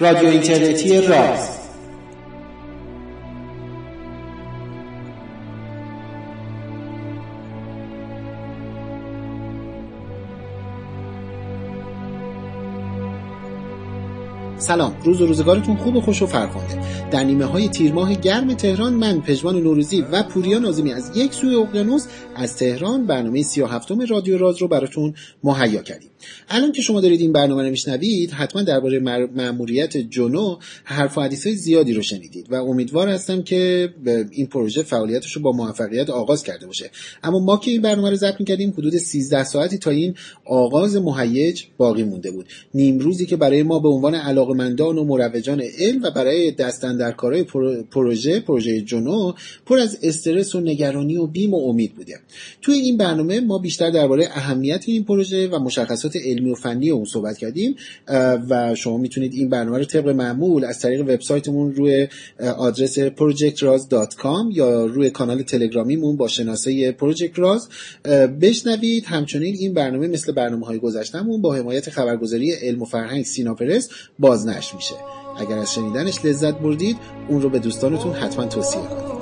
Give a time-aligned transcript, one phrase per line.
[0.00, 1.67] رادیو اینترنتی راز.
[14.68, 14.96] سلام.
[15.04, 18.92] روز و روزگارتون خوب و خوش و فرخنده در نیمه های تیر ماه گرم تهران
[18.92, 22.06] من پژمان نوروزی و پوریا نازمی از یک سوی اقیانوس
[22.36, 26.10] از تهران برنامه 37 رادیو راز رو براتون مهیا کردیم.
[26.48, 28.98] الان که شما دارید این برنامه رو میشنوید حتما درباره
[29.34, 33.88] مأموریت جنو حرف و حدیث های زیادی رو شنیدید و امیدوار هستم که
[34.30, 36.90] این پروژه فعالیتش رو با موفقیت آغاز کرده باشه.
[37.22, 40.14] اما ما که این برنامه رو ضبط کردیم حدود 13 ساعتی تا این
[40.44, 42.46] آغاز مهیج باقی مونده بود.
[42.74, 44.14] نیم روزی که برای ما به عنوان
[44.60, 47.44] علاقمندان و مروجان علم و برای دستن در کارهای
[47.90, 49.32] پروژه پروژه جنو
[49.66, 52.20] پر از استرس و نگرانی و بیم و امید بوده.
[52.62, 57.04] توی این برنامه ما بیشتر درباره اهمیت این پروژه و مشخصات علمی و فنی اون
[57.04, 57.76] صحبت کردیم
[58.50, 62.08] و شما می‌تونید این برنامه رو طبق معمول از طریق وبسایتمون روی
[62.56, 66.96] آدرس projectraz.com یا روی کانال تلگرامیمون با شناسه
[67.34, 67.68] راز
[68.40, 69.04] بشنوید.
[69.06, 73.88] همچنین این برنامه مثل برنامه های گذشتهمون با حمایت خبرگزاری علم و فرهنگ سیناپرس
[74.48, 74.94] بازنشر میشه.
[75.36, 79.17] اگر از شنیدنش لذت بردید اون رو به دوستانتون حتما توصیه کنید.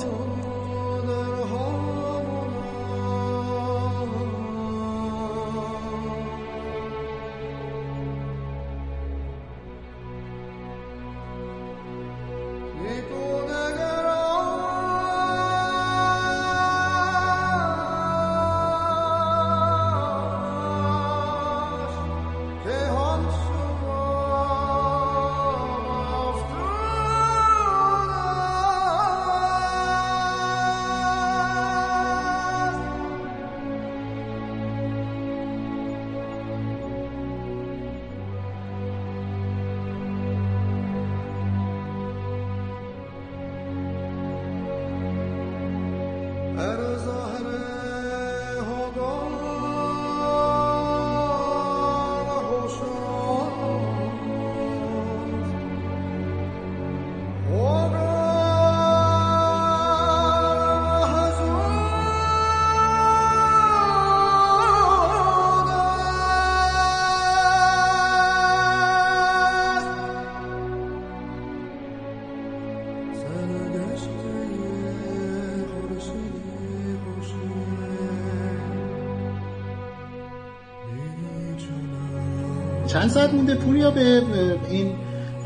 [82.87, 84.23] چند ساعت مونده پوریا به
[84.71, 84.93] این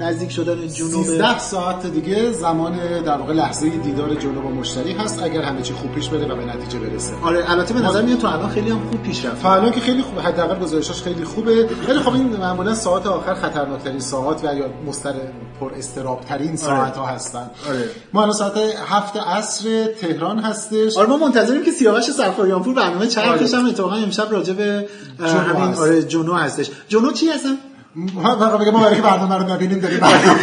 [0.01, 5.23] نزدیک شدن جنوب 13 ساعت دیگه زمان در واقع لحظه دیدار جنوب با مشتری هست
[5.23, 7.13] اگر همه چی خوب پیش بره و به نتیجه برسه.
[7.23, 9.81] آره البته به نظر میاد تو الان خیلی هم خوب پیش رفت تا الان که
[9.81, 11.69] خیلی خوبه حداقل گزارشاش خیلی خوبه.
[11.89, 15.15] ولی خب این معمولا ساعت آخر خطرناکترین ساعت و یا مستر
[15.61, 17.51] پر استراب ترین ساعت ها هستن.
[17.69, 17.89] آره.
[18.13, 18.57] ما الان ساعت
[18.87, 20.97] هفت عصر تهران هستش.
[20.97, 24.89] آره ما منتظریم که سیاوش سرخوریانپور برنامه چرخش هم اتفاقا امشب راجع به
[25.21, 26.71] همین آره جنو هستش.
[26.89, 27.57] جنو چی هستن؟
[27.97, 30.41] بگم ما برای برنامه رو نبینیم داریم برنامه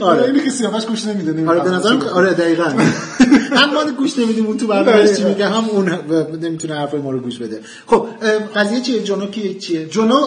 [0.00, 0.24] آره.
[0.24, 2.72] اینی که سیاوش گوش نمیده آره به نظرم آره دقیقاً.
[3.30, 5.88] هم ما گوش نمیدیم اون تو برنامه چی میگه هم اون
[6.42, 7.60] نمی‌تونه حرفای ما رو گوش بده.
[7.86, 8.06] خب
[8.56, 10.26] قضیه چیه؟ جنو کیه؟ چیه؟ جنو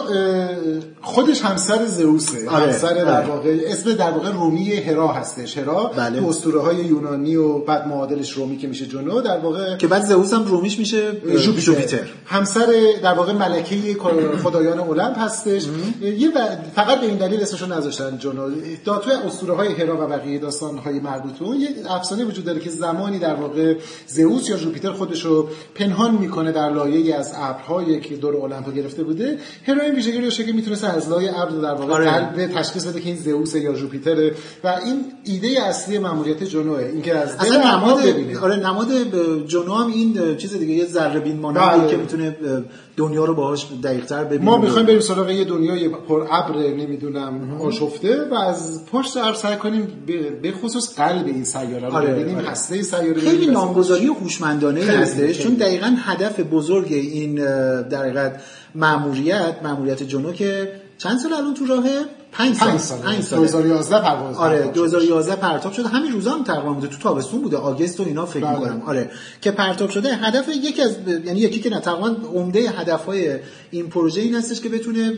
[1.02, 2.50] خودش همسر زئوسه.
[2.50, 2.66] آره.
[2.66, 5.58] همسر در واقع اسم در واقع رومی هرا هستش.
[5.58, 6.20] هرا بله.
[6.20, 10.04] تو اسطوره های یونانی و بعد معادلش رومی که میشه جنو در واقع که بعد
[10.04, 11.98] زئوس هم رومیش میشه جوپیتر.
[12.26, 12.66] همسر
[13.02, 13.96] در واقع ملکه
[14.42, 15.64] خدایان المپ هستش.
[16.02, 16.30] یه
[16.76, 18.50] فقط به این دلیل اسمشون نذاشتن جنو
[18.84, 22.44] تا توی اسطوره های هرا و بقیه داستان های مربوط به اون یه افسانه وجود
[22.44, 23.74] داره که زمانی در واقع
[24.06, 29.04] زئوس یا جوپیتر خودش رو پنهان می‌کنه در لایه از ابرهایی که دور المپو گرفته
[29.04, 32.10] بوده هرا این ویژگی رو که می‌تونه از لایه ابر در واقع آره.
[32.10, 34.30] قلب تشخیص بده که این زئوس یا جوپیتر
[34.64, 38.88] و این ایده اصلی ماموریت جنوه اینکه از دل اصلا نماد ببینه آره نماد
[39.46, 41.90] جنو هم این چیز دیگه یه ذره بین مانندی بله.
[41.90, 42.36] که می‌تونه
[42.96, 48.24] دنیا رو باهاش دقیق‌تر ببینه ما می‌خوایم بریم سراغ یه دنیای پر ابر نمی‌دونم آشفته
[48.30, 49.88] و از پشت ابر سعی کنیم
[50.42, 52.48] به خصوص قلب این سیاره رو آره، ببینیم آره.
[52.48, 53.46] هسته سیاره خیلی.
[53.46, 55.38] نامگذاری هوشمندانه هستش.
[55.38, 57.34] چون دقیقا هدف بزرگ این
[57.82, 58.40] در حقیقت
[58.74, 60.72] ماموریت ماموریت جنو که
[61.04, 64.74] چند سال الان تو راهه پنج سال پنج سال پنج سال 2011 پرواز آره پرتاب
[64.74, 64.74] شد.
[64.74, 68.44] 2011 پرتاب شده همین روزا هم تقریبا بوده تو تابستون بوده آگست و اینا فکر
[68.44, 68.58] بله.
[68.58, 69.10] می‌کنم آره
[69.40, 73.38] که پرتاب شده هدف یکی از یعنی یکی که نه تقریبا عمده هدفهای
[73.70, 75.12] این پروژه این هستش که بتونه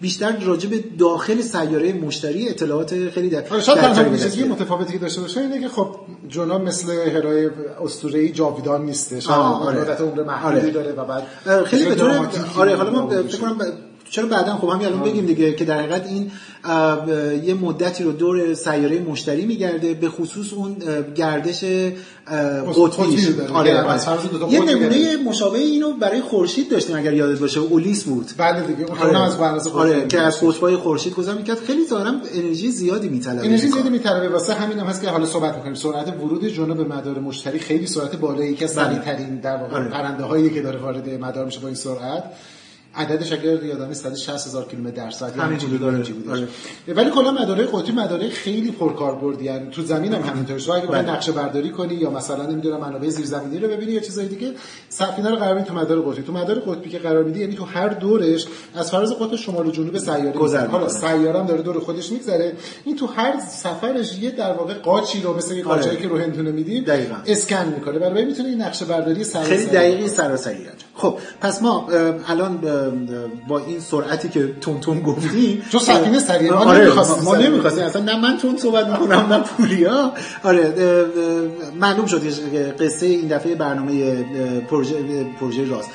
[0.00, 4.44] بیشتر راجع به داخل سیاره مشتری اطلاعات خیلی در آره شاید تنها ویژگی.
[4.44, 5.96] متفاوتی که داشته باشه اینه که خب
[6.28, 7.50] جونا مثل هرای
[7.84, 9.80] اسطوره‌ای جاویدان نیستش آره.
[9.80, 10.70] مدت عمر محدودی آره.
[10.70, 13.40] داره و بعد خیلی به طور آره حالا نابود فکر.
[13.40, 13.58] کنم
[14.10, 16.30] چرا بعدا؟ خب همین الان بگیم دیگه که در حقیقت این
[17.44, 20.76] یه مدتی رو دور سیاره مشتری میگرده به خصوص اون
[21.14, 21.64] گردش
[22.76, 23.28] قطبیش.
[23.54, 24.52] آره, آره.
[24.52, 27.60] یه نمونه مشابه اینو برای خورشید داشتیم اگر یادت باشه.
[27.60, 28.30] اولیس بود.
[28.36, 28.86] بله دیگه.
[28.86, 29.20] آره.
[29.20, 31.58] از آره که از قطبای خورشید گذر می‌کرد.
[31.58, 34.28] خیلی ظاهرا انرژی زیادی میطلبه انرژی زیادی میطلبه.
[34.28, 35.74] واسه همین هم هست که حالا صحبت می‌کنیم.
[35.74, 38.74] سرعت ورود جنوب به مدار مشتری خیلی سرعت بالایی که بله.
[38.74, 39.88] سریعترین در واقع آره.
[39.88, 42.24] پرنده هایی که داره وارد مدار میشه با این سرعت.
[42.94, 46.48] عددش اگر یادم 160 هزار کیلومتر در ساعت همین داره آره.
[46.88, 51.10] ولی کلا مدارهای قطبی مدارهای خیلی پرکاربردی یعنی تو زمین هم همینطوره تو اگه بله.
[51.10, 54.54] نقشه برداری کنی یا مثلا نمی‌دونم منابع زیرزمینی رو ببینی یا چیزای دیگه
[54.92, 56.22] سفینه رو قرار تو مدار قطبی.
[56.22, 59.70] تو مدار قطبی که قرار میدی یعنی تو هر دورش از فراز قطب شمال و
[59.70, 62.52] جنوب سیاره گذر حالا سیاره هم داره دور خودش میگذره.
[62.84, 65.98] این تو هر سفرش یه در واقع قاچی رو مثل قاچی آره.
[65.98, 66.84] که رو هندونه میدیم
[67.26, 67.98] اسکن می‌کنه.
[67.98, 71.88] برای می‌تونه این نقشه برداری سراسری خیلی دقیقی سراسری خب پس ما
[72.28, 72.58] الان
[73.48, 76.52] با این سرعتی که تون تون گفتی تو سفینه سریع.
[76.52, 76.92] ما آره
[77.24, 80.12] ما نمی‌خواستیم اصلا نه من تون صحبت می‌کنم نه پوریا.
[80.44, 80.74] آره
[81.80, 84.24] معلوم شد که قصه این دفعه برنامه
[84.80, 85.88] پروژه پروژه راز.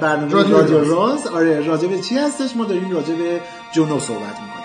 [0.00, 1.26] برنامه رادیو راز.
[1.26, 3.40] آره راجع به چی هستش؟ ما داریم راجع به
[3.72, 4.61] جنو صحبت می‌کنیم.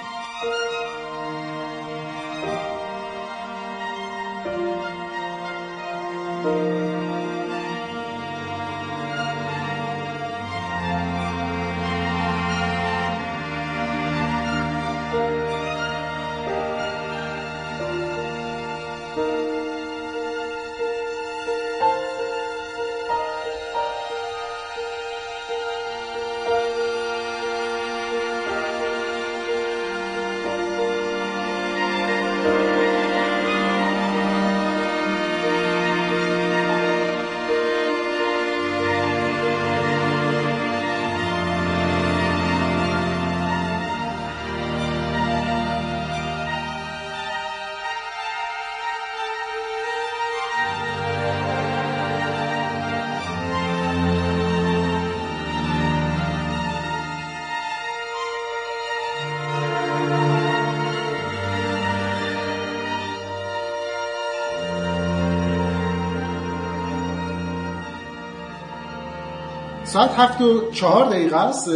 [69.97, 71.69] ساعت هفت و چهار دقیقه است.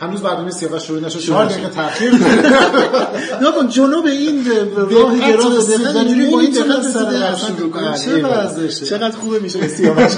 [0.00, 2.12] هنوز برنامه سیاوش شروع نشد چهار دقیقه تاخیر
[3.42, 4.44] نه کن جنوب این
[4.76, 6.98] راه دراز دقت اینجوری با این دقت
[8.58, 10.14] رسیده چقدر خوبه میشه سیاوش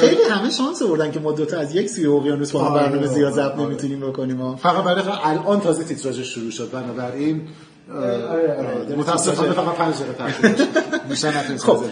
[0.00, 3.32] خیلی همه شانس آوردن که ما دوتا از یک سوی اقیانوس با هم برنامه زیاد
[3.32, 4.56] ضبط نمی‌تونیم بکنیم.
[4.56, 6.70] فقط برای الان تازه تیتراژش شروع شد.
[6.70, 7.42] بنابراین
[7.90, 8.96] آره، آره، آره.
[8.96, 10.66] متاسفانه فقط 5 دقیقه
[11.08, 11.30] بیشتر
[11.66, 11.84] خب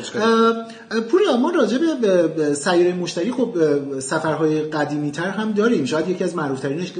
[0.90, 3.54] پوریا ما راجع به سیاره مشتری خب
[4.00, 5.84] سفرهای قدیمی تر هم داریم.
[5.84, 6.92] شاید یکی از معروف ترینش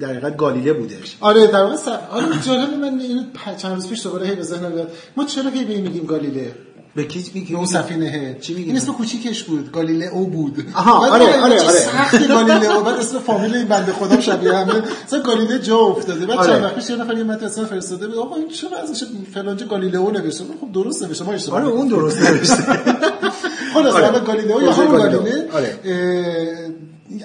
[0.00, 1.76] در حقیقت گالیله بودش آره در واقع
[2.10, 3.22] آره جالب من اینو
[3.58, 6.54] چند روز پیش دوباره هی به ذهنم ما چرا که میگیم گالیله؟
[6.98, 9.72] به کی میگی اون سفینه چی میگی؟ این اسم کوچیکش بود.
[9.72, 10.66] گالیلئو بود.
[10.74, 11.58] آها آره آره آره.
[11.58, 14.82] سخت گالیلئو بعد اسم فامیل این بنده خدا شبیه همه.
[15.06, 16.26] مثلا گالیله جا افتاده.
[16.26, 18.16] بعد چند وقت پیش یه نفر یه متن فرستاده بود.
[18.16, 19.04] آقا این چرا ازش
[19.34, 22.54] فلانجا گالیلئو نوشته خب درست نوشته ما اشتباه آره اون درست نوشته
[23.74, 25.48] خلاص آره گالیلئو یا همون گالیله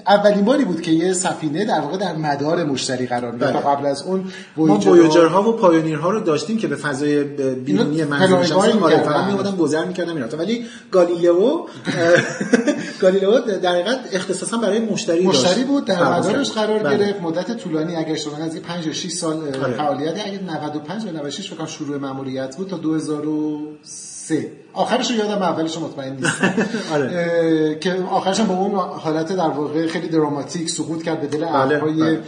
[0.07, 3.75] اولین باری بود که یه سفینه در واقع در مدار مشتری قرار می‌گرفت بله.
[3.75, 4.25] قبل از اون
[4.58, 4.77] ما
[5.29, 9.86] ها و پایونیرها رو داشتیم که به فضای بیرونی منظور شخصی آره فقط میومدن گذر
[9.86, 10.38] می‌کردن می‌رفتن.
[10.38, 11.65] ولی گالیلئو
[13.01, 16.98] گالیلئو در حقیقت اختصاصا برای مشتری مشتری بود در مدارش قرار بله.
[16.98, 17.22] گرفت.
[17.22, 19.74] مدت طولانی اگر اشتباه از 5 یا 6 سال آره.
[19.74, 22.77] فعالیت اگه 95 یا 96 فکر شروع ماموریت بود تا
[24.30, 26.42] 2003 آخرش رو یادم اولش مطمئن نیست
[26.94, 27.77] آره.
[27.82, 32.22] که آخرش با اون حالت در واقع خیلی دراماتیک سقوط کرد به دل بله.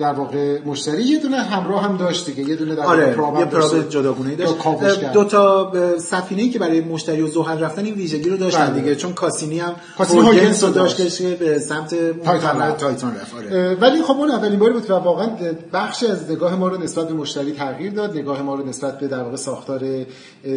[0.00, 3.08] در واقع مشتری یه دونه همراه هم داشت دیگه یه دونه در آره.
[3.08, 8.30] یه پراب جداگونه داشت دو تا سفینه‌ای که برای مشتری و زحل رفتن این ویژگی
[8.30, 8.80] رو داشتن بله.
[8.80, 11.94] دیگه چون کاسینی هم هاگنس رو داشت که به سمت
[12.24, 13.74] تایتان تایتان رفت آره.
[13.74, 15.30] ولی خب اون اولین باری بود و واقعا
[15.72, 19.08] بخش از نگاه ما رو نسبت به مشتری تغییر داد نگاه ما رو نسبت به
[19.08, 19.82] در واقع ساختار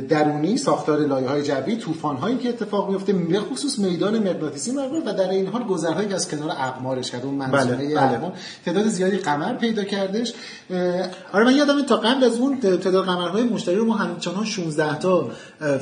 [0.10, 5.04] درونی ساختار لایه های جوی طوفان هایی که اتفاق میفته به خصوص میدان مغناطیسی مربوط
[5.08, 7.96] و در این حال گذرهایی که از کنار اقمارش کرد اون منظومه بله.
[7.96, 8.32] بله.
[8.66, 10.34] تعداد زیادی قمر پیدا کردش.
[11.34, 15.30] آره من یادم تا قبل از اون تعداد قمرهای مشتری رو ما همچنان 16 تا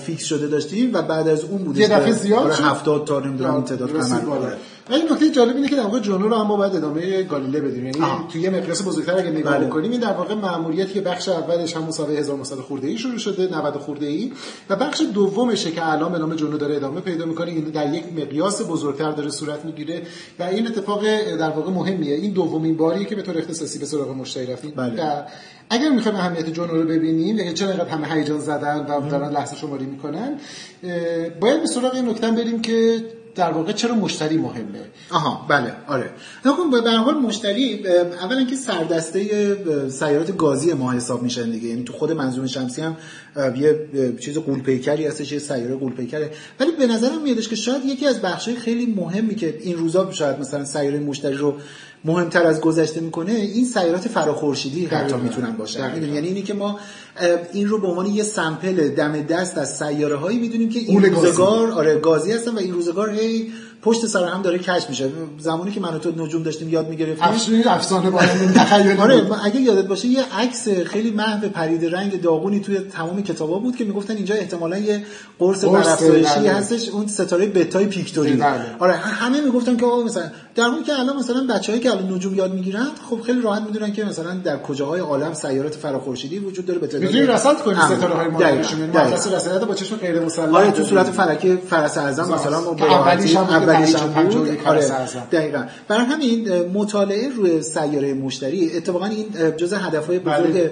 [0.06, 3.62] فیکس شده داشتیم و بعد از اون بود یه دفعه زیاد آره 70 تا نمی‌دونم
[3.62, 4.54] تعداد قمر.
[4.90, 7.86] ولی نکته جالب اینه که در واقع جنو رو هم ما باید ادامه گالیله بدیم.
[7.86, 8.00] یعنی
[8.32, 9.68] توی یه مقیاس بزرگتر اگه نگاه بله.
[9.68, 13.58] بکنیم این در واقع مأموریتی که بخش اولش هم مسابقه 1900 خورده ای شروع شده
[13.58, 14.32] 90 خورده ای
[14.70, 18.04] و بخش دومشه که الان به نام جنو داره ادامه پیدا می‌کنه این در یک
[18.18, 20.02] مقیاس بزرگتر داره صورت می‌گیره
[20.40, 21.02] و این اتفاق
[21.40, 22.16] در واقع مهمیه.
[22.16, 24.72] این دومین باریه که به طور اختصاصی به سراغ مشتری رفتیم.
[24.76, 25.04] بله.
[25.04, 25.22] و
[25.70, 29.56] اگر می‌خوایم اهمیت جنو رو ببینیم یعنی چرا اینقدر همه هیجان زدن و دارن لحظه
[29.56, 30.40] شماری می‌کنن
[31.42, 33.04] باید به سراغ این نکته بریم که
[33.36, 34.80] در واقع چرا مشتری مهمه؟
[35.12, 36.10] آها بله آره.
[36.46, 37.88] نکن به هر حال مشتری
[38.22, 41.68] اولا که سردسته سیارات گازی ما حساب میشن دیگه.
[41.68, 42.98] یعنی تو خود منظومه شمسی هم
[43.56, 43.90] یه
[44.22, 46.32] چیز قولپیکری هستش یه سیاره قولپیکره.
[46.60, 50.40] ولی به نظرم میادش که شاید یکی از بخشای خیلی مهمی که این روزا شاید
[50.40, 51.56] مثلا سیاره مشتری رو
[52.06, 55.16] مهمتر از گذشته می‌کنه این سیارات فراخورشیدی حتی.
[55.16, 56.80] می‌تونن باشن؟ یعنی اینی که ما
[57.54, 61.04] این رو به عنوان یه سمپل دم دست از سیاره هایی می‌دونیم که این.
[61.04, 63.52] روزگار آره گازی هستن و این روزگار هی
[63.84, 65.10] پشت سر هم داره کشف میشه
[65.40, 68.12] زمانی که من و تو نجوم داشتیم یاد می‌گرفتیم افسونه افسانه
[68.56, 69.22] تخیلی آره.
[69.22, 73.76] ما اگه یادت باشه یه عکس خیلی محو پرید رنگ داغونی توی تمام کتابا بود
[73.76, 75.04] که می‌گفتن اینجا احتمالا یه
[75.40, 76.48] قرص برافزایشی.
[76.48, 78.62] هستش اون ستاره بتای پیکتوری بله.
[78.80, 80.24] آره همه می‌گفتن که آقا مثلا
[80.56, 83.94] در حالی که الان مثلا بچه‌ای که الان نجوم یاد می‌گیرن خب خیلی راحت می‌دونن
[83.94, 87.76] که مثلا در کجاهای عالم سیارات فراخورشیدی وجود داره به تعداد می‌تونی رصد کنی.
[87.76, 88.28] ستاره های.
[88.28, 92.74] مدرسه رصادت با چشم غیر مسلح آره تو صورت فلکی فرس اعظم مثلا ما
[94.66, 94.90] آره.
[95.32, 100.72] دقیقا برای همین مطالعه روی سیاره مشتری اتفاقا این اه، جزء هدفهای بزرگ بله.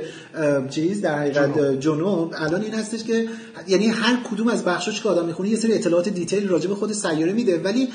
[0.69, 2.33] چیز در حقیقت جنوب.
[2.37, 3.27] الان این هستش که
[3.67, 6.91] یعنی هر کدوم از بخشاش که آدم می‌خونه یه سری اطلاعات دیتیل راجع به خود
[6.91, 7.87] سیاره میده ولی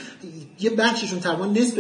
[0.61, 1.79] یه بخششون تقریبا نصف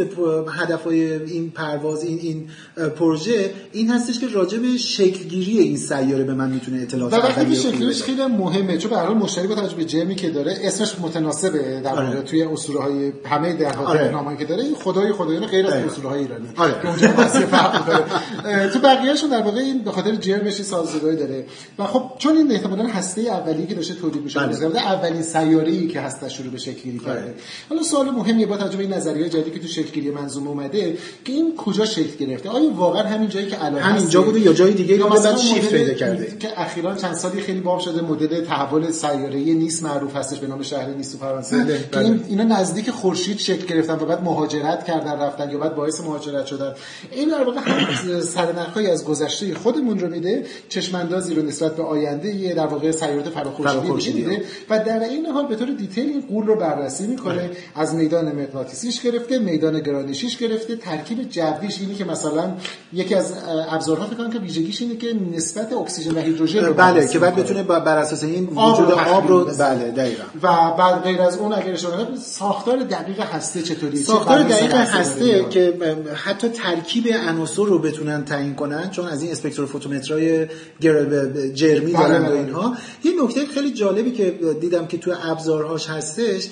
[0.49, 2.49] هدفهای این پرواز این این
[2.90, 7.56] پروژه این هستش که راجع به شکلگیری این سیاره به من می‌تونه اطلاعات و وقتی
[7.56, 8.02] شکلش.
[8.02, 11.80] خیلی مهمه چون به هر حال مشتری با توجه به جرمی که داره اسمش متناسبه
[11.85, 12.06] در آره.
[12.06, 14.11] واقع توی اسطوره های همه درها آره.
[14.11, 15.73] نامه‌ای که داره این خدای خدایان غیر از.
[15.73, 16.75] اسطوره های ایرانی آره.
[16.82, 21.44] که اونجا فرق داره تو بقیه‌شون در واقع این به خاطر جرمش سازگاری داره
[21.78, 24.87] و خب چون این احتمالاً هسته اولیه که داشته تولید میشه بله.
[24.87, 27.35] اولین سیاره‌ای که هستش رو به شکل گیری کرده آره.
[27.68, 30.99] حالا سوال مهمیه با توجه به این نظریه جدیدی که تو شکل گیری منظومه اومده
[31.25, 34.52] که این کجا شکل گرفته آیا واقعا همین جایی که الان همینجا هسته؟ بوده یا
[34.52, 38.44] جای دیگه یا مثلا شیفت پیدا کرده که اخیرا چند سالی خیلی باب شده مدل
[38.44, 42.04] تحول سیاره‌ای نیست معروف هستش به نام شهر نیست تو فرانسه بله، که بله.
[42.04, 46.46] این اینا نزدیک خورشید شکل گرفتن و بعد مهاجرت کردن رفتن یا بعد باعث مهاجرت
[46.46, 46.75] شدن.
[47.12, 52.34] این در واقع هم سرنخ‌هایی از گذشته خودمون رو میده چشماندازی رو نسبت به آینده
[52.34, 54.42] یه در واقع سیارات فراخورشیدی میده.
[54.70, 57.50] و در این حال به طور دیتیل این قول رو بررسی می‌کنه.
[57.75, 60.76] از میدان مغناطیسیش گرفته میدان گرانشیش گرفته.
[60.76, 62.54] ترکیب جویش اینی که مثلا
[62.92, 63.32] یکی از
[63.70, 67.36] ابزارها فکر که ویژگیش اینه که نسبت اکسیژن و هیدروژن رو بله که بعد.
[67.36, 69.44] بتونه بر اساس این آب رو وجود آب رو.
[69.44, 70.25] بله دقیقاً.
[70.42, 70.48] و
[70.78, 75.44] بعد غیر از اون اگر اشاره کنم، ساختار دقیق هسته چطوریه چه ساختار دقیق هسته؟
[75.50, 75.78] که
[76.14, 80.46] حتی ترکیب عناصر رو بتونن تعیین کنن چون از این اسپکتروفوتومترهای
[80.80, 82.38] گر- جرمی بله، دارن و بله.
[82.38, 86.48] اینها یه نکته خیلی جالبی که دیدم که تو ابزارهاش هستش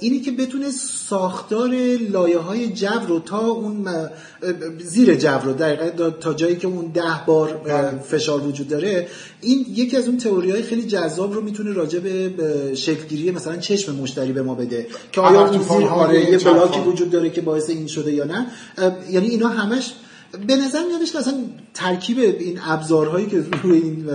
[0.00, 0.70] اینی که بتونه
[1.08, 1.70] ساختار
[2.10, 3.88] لایه های جو رو تا اون
[4.78, 7.98] زیر جو رو دقیقا تا جایی که اون ده بار بله.
[7.98, 9.06] فشار وجود داره
[9.40, 13.56] این یکی از اون تئوری های خیلی جذاب رو می‌تونه راجع به به شکلگیری مثلا
[13.56, 16.80] چشم مشتری به ما بده که آیا طوفان زیر آره یه بلاکی.
[16.80, 18.46] وجود داره که باعث این شده یا نه
[19.10, 19.92] یعنی اینا همش
[20.46, 21.34] به نظر میادش که اصلا
[21.74, 24.06] ترکیب این ابزارهایی که روی این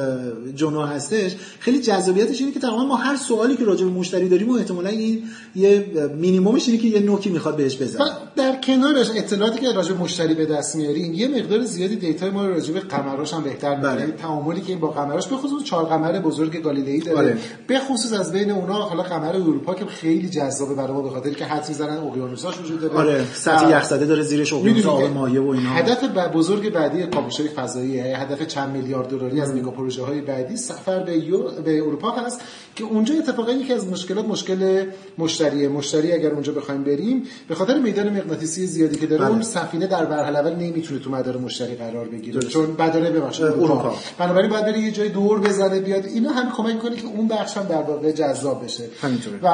[0.56, 4.50] جنا هستش خیلی جذابیتش اینه که تقریبا ما هر سوالی که راجع به مشتری داریم
[4.50, 5.24] و احتمالا این
[5.56, 5.86] یه
[6.18, 8.06] مینیممش اینه که یه نوکی می‌خواد بهش بزنه.
[8.36, 12.46] در کنارش اطلاعاتی که راجع به مشتری به دست میاریم یه مقدار زیادی دیتای ما
[12.46, 14.12] راجع به قمراش هم بهتر می‌کنه بله.
[14.12, 17.18] تعاملی که این با قمراش به خصوص چهار قمر بزرگ گالیلئی داره.
[17.18, 17.38] آره.
[17.68, 21.30] به خصوص از بین اونها حالا قمر اروپا که خیلی جذابه برای ما به خاطر
[21.30, 22.94] که حد می‌زنن اقیانوساش وجود داره.
[22.94, 25.70] آره سطح یخزده داره زیرش اقیانوس آب مایع و اینا.
[25.70, 30.58] هدف ب- بزرگ بعدی کاوش‌های فضاییه هدف چند میلیارد دلاری از مگا پروژه های بعدی
[30.58, 32.42] سفر به, یو- به اروپا هست
[32.76, 34.86] که اونجا اتفاقا یکی از مشکلات مشکل
[35.18, 39.32] مشتریه مشتری اگر اونجا بخوایم بریم به خاطر میدان مغناطیسی زیادی که داره بله.
[39.32, 42.50] اون سفینه در مرحله اول نمی‌تونه تو مدار مشتری قرار بگیره درست.
[42.54, 43.74] چون بداره ببخشید اروپا.
[43.74, 47.28] اروپا بنابراین باید بره یه جای دور بزنه بیاد اینا هم کمک کنه که اون
[47.28, 49.40] بخش هم در واقع جذاب بشه همینطوره.
[49.44, 49.50] و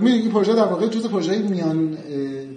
[0.00, 1.98] می‌دونی این پروژه در واقع جزء پروژه میان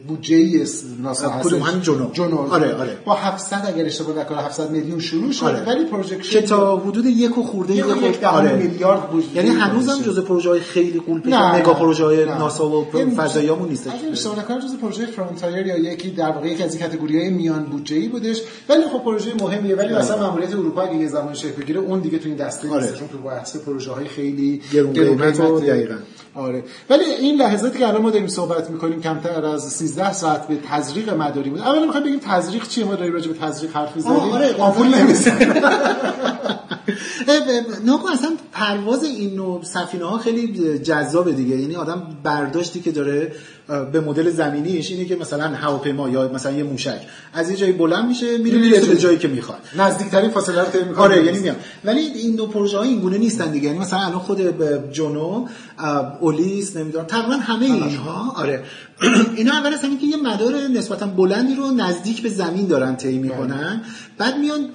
[0.08, 0.65] بودجه ای
[1.03, 2.13] ناسا؟ همین جونو.
[2.13, 2.98] جونو آره، آره.
[3.06, 5.63] با 700 اگر اشتباه نکنم 700 میلیون شروع شد آره.
[5.63, 8.55] ولی projection که تا حدود یک و خورده یک یک آره.
[8.55, 12.25] میلیارد بود یعنی هنوز هم جزء پروژه های خیلی غول نه، مگا پروژه های.
[12.25, 12.86] ناسا و
[13.17, 16.83] فضاییامون نیست اگه اشتباه نکنم جز پروژه Frontier یا یکی در واقع یکی از این
[16.84, 21.07] category های میان بودجه‌ای بودش ولی خب پروژه مهمیه ولی مثلا ماموریت اروپا اگه یه
[21.07, 22.83] زمان شکل بگیره اون دیگه تو این دسته آره.
[22.83, 25.41] نیست چون تو بحث پروژه های خیلی گرون قیمت.
[25.41, 25.95] دقیقاً.
[26.36, 26.63] آره.
[26.89, 31.09] ولی این لحظاتی که الان ما داریم صحبت می‌کنیم کمتر از 13 ساعت به تزریق
[31.09, 31.59] مداری بود.
[31.59, 34.19] اولا می‌خوایم بگیم تزریق چیه؟ ما داریم راجع به تزریق حرف می‌زنیم.
[34.19, 35.53] آره، آمپول نمی‌زنیم
[37.86, 41.56] ناکن اصلا پرواز این نوع سفینه ها خیلی جذابه دیگه.
[41.56, 43.32] یعنی آدم برداشتی که داره
[43.92, 47.01] به مدل زمینیش اینه که مثلا هواپیما یا مثلا یه موشک
[47.34, 49.60] از یه جایی بلند میشه میره میره به جایی که می‌خواد.
[49.78, 50.98] نزدیکترین فاصله رو طی می‌کنیم.
[50.98, 53.68] آره یعنی میام ولی این دو پروژه ها این گونه نیستن دیگه.
[53.68, 58.63] یعنی مثلا الان خود اه، اولیس نمی‌دونم تقریبا همه اینها آره.
[59.38, 63.82] اینا اول از که یه مدار نسبتا بلندی رو نزدیک به زمین دارن طی می‌کنن.
[64.18, 64.70] بعد میان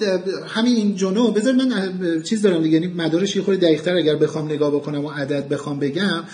[0.48, 2.80] همین این جونو بذار من چیز دارم دیگه.
[2.80, 6.24] یعنی مدارش یه خورده دقیق‌تر اگر بخوام نگاه بکنم و عدد بخوام بگم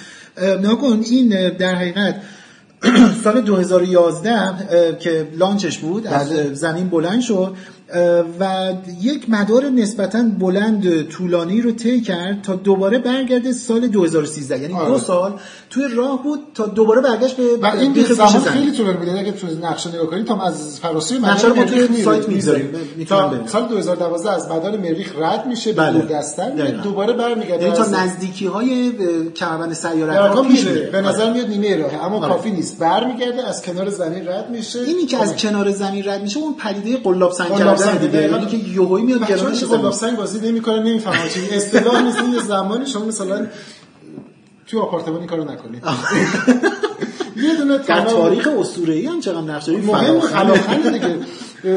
[0.63, 2.23] نکن این در حقیقت
[3.25, 6.55] سال 2011 اه، که لانچش بود از بله.
[6.55, 7.55] زمین بلند شد
[8.41, 14.75] و یک مدار نسبتا بلند طولانی رو طی کرد تا دوباره برگرده سال 2013 یعنی
[14.75, 14.89] آره.
[14.89, 18.29] دو سال توی راه بود تا دوباره برگشت به و این بیخ زمان.
[18.29, 22.03] خیلی طولانی بود یعنی اگه تو نقشه نگاه کنید تا از فراسوی نقشه رو توی
[22.03, 22.29] سایت.
[22.29, 22.71] می‌ذاریم.
[23.09, 23.47] تا.
[23.47, 25.99] سال 2012 از مدار مریخ رد میشه به بله.
[25.99, 26.83] دقیقاً.
[26.83, 28.93] دوباره برمیگرده یعنی تا نزدیکی های
[29.37, 32.29] کمربند سیاره ها واقع پیش میره میره به نظر میاد نیمه راهه اما آره.
[32.29, 36.41] کافی نیست برمیگرده از کنار زمین رد میشه اینی که از کنار زمین رد میشه
[36.41, 38.47] اون پدیده قلاب سنگ سنگ، دیگه.
[38.51, 41.57] که یهویی میاد گرانش قلاب سنگ بازی نمی‌کنه نمی‌فهمن چی.
[41.57, 43.47] اصطلاح نیست این یه زمانی شما مثلا
[44.67, 45.85] تو آپارتمان این کارو نکنید
[47.37, 50.21] یه دونه تاریخ اسطوره‌ای هم چقدر نقش داری مهم.
[50.21, 51.17] خلاقانه دیگه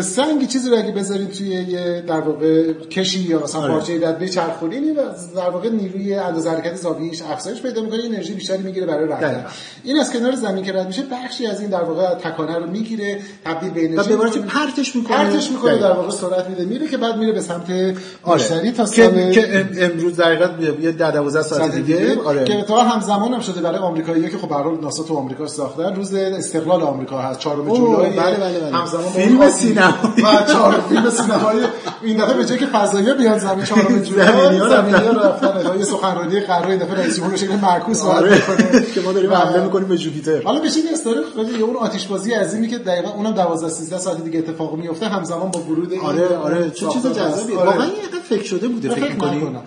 [0.01, 3.71] سنگ چیزی رو اگه بذارین توی یه در واقع کشی یا مثلا آره.
[3.71, 4.93] پارچه دست بچرخونین این
[5.35, 9.49] در واقع نیروی اندازه حرکت زاویه‌اش افزایش پیدا می‌کنه انرژی بیشتری می‌گیره برای رفتن دقیقاً.
[9.83, 13.19] این از کنار زمین که رد میشه بخشی از این در واقع تکانه رو می‌گیره
[13.45, 14.41] تبدیل به انرژی و به می‌کنه.
[14.41, 15.87] پرتش می‌کنه پرتش می‌کنه دقیقاً.
[15.87, 17.95] در واقع سرعت میده میره که بعد میره به سمت آره.
[18.25, 22.59] مشتری تا سال که ام- امروز در حقیقت یه 10 12 ساعت دیگه آره که
[22.59, 25.95] اتفاقا همزمان هم شده برای آمریکایی‌ها که خب به هر حال ناسا تو آمریکا ساختن
[25.95, 28.77] روز استقلال آمریکا هست 4 اوه، جولای بله، بله، بله.
[28.77, 29.41] همزمان فیلم
[29.73, 30.23] سینمایی.
[30.23, 31.59] و چهار فیلم سینمایی.
[32.03, 35.47] این دفعه به جای که فضایی بیان زمین 4 جولای زمینی‌ها زمینی‌ها رفتن.
[35.47, 35.77] رفتن.
[35.79, 38.31] یه سخنرانی قرار این دفعه رئیس جمهور شکل معکوس صحبت آره.
[38.35, 41.75] می‌کنه که ما داریم حمله می‌کنیم به جوپیتر حالا بشه این استوری خیلی یه اون
[41.75, 45.93] آتش بازی عظیمی که دقیقاً اونم 12 13 ساعت دیگه اتفاق میفته همزمان با ورود
[45.93, 46.69] آره آره.
[46.71, 47.07] چه چیز.
[47.07, 47.57] جذابیه.
[47.57, 47.69] آره.
[47.69, 47.93] واقعا یه
[48.29, 49.61] فکر شده بوده فکر فکر کنی نکنم.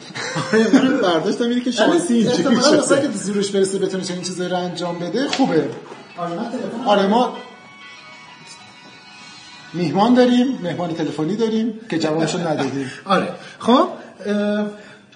[0.52, 4.22] آره من برداشتم اینه که شانسی اینجوری احتمالاً مثلا شده که زیروش برسه بتونه چنین
[4.22, 5.68] چیزایی رو انجام بده خوبه.
[6.86, 7.32] آره ما
[9.74, 12.90] میهمان داریم مهمان تلفنی داریم که جوابشو ندادیم.
[13.04, 13.28] آره.
[13.58, 13.88] خب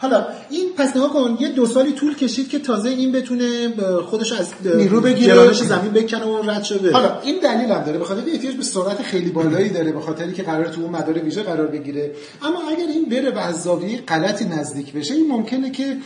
[0.01, 4.03] حالا این پس نگاه کن یه دو سالی طول کشید که تازه این بتونه به
[4.03, 5.35] خودش از نیرو بگیره.
[5.35, 8.55] گرانش زمین بکنه و رد شه بره حالا این دلیل هم داره به خاطر احتیاج
[8.55, 12.13] به سرعت خیلی بالایی داره به خاطری که قرار تو اون مدار ویژه قرار بگیره
[12.43, 15.97] اما اگر این بره از زاویه غلطی نزدیک بشه این ممکنه که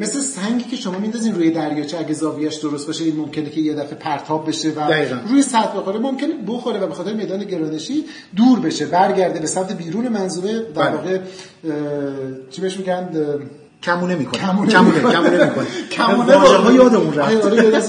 [0.00, 3.74] مثل سنگی که شما میندازین روی دریاچه اگه زاویهش درست باشه این ممکنه که یه
[3.74, 5.16] دفعه پرتاب بشه و دقیقاً.
[5.28, 8.04] روی سطح بخوره ممکنه بخوره و به خاطر میدان گرانشی
[8.36, 10.90] دور بشه برگرده به سمت بیرون منظومه در بله.
[10.90, 11.18] واقع
[12.50, 13.10] چی بهش میگن
[13.82, 14.42] کمونه می‌کنه.
[14.42, 15.66] کمونه کمونه می‌کنه.
[15.90, 17.80] کمونه واژه ها یادمون آره، رفت آره، این-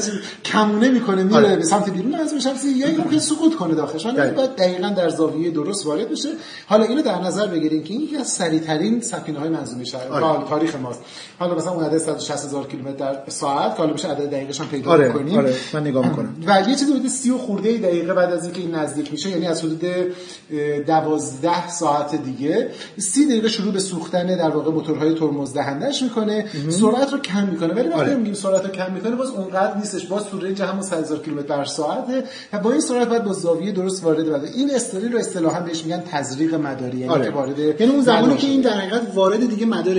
[0.46, 1.56] کمونه می‌کنه میره آره.
[1.56, 4.06] به سمت بیرون از شمسی یا ممکن سقوط کنه داخلش.
[4.06, 4.34] حالا.
[4.34, 6.30] باید دقیقا در زاویه درست وارد بشه
[6.68, 10.50] حالا اینو در نظر بگیریم که این یکی از سریعترین سفینه های منظومه شهر آره.
[10.50, 11.00] تاریخ ماست.
[11.40, 14.92] حالا مثلا اون عدد 160 هزار کیلومتر در ساعت حالا میشه عدد دقیقش هم پیدا
[14.92, 16.36] آره کنیم آره من نگاه می‌کنم.
[16.48, 19.48] و یه چیزی حدود 30 و خورده دقیقه بعد از اینکه این نزدیک میشه یعنی
[19.48, 25.54] از حدود اه، 12 ساعت دیگه 30 دقیقه شروع به سوختن در واقع موتورهای ترمز
[25.84, 27.74] دهندش می‌کنه سرعت رو کم می‌کنه.
[27.74, 28.16] ولی وقتی آره.
[28.16, 30.06] میگیم سرعت رو کم می‌کنه باز اونقدر نیستش.
[30.06, 33.72] باز تو رنج همون 1000 کیلومتر بر ساعته و با این سرعت باید با زاویه
[33.72, 34.54] درست وارد بشه.
[34.56, 37.26] این استوری رو اصطلاحا بهش میگن تزریق مداری یعنی آره.
[37.26, 39.96] که وارد یعنی اون زمانی که این در حقیقت وارد دیگه مدار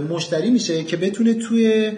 [0.00, 1.92] مشتری میشه که بتونه توی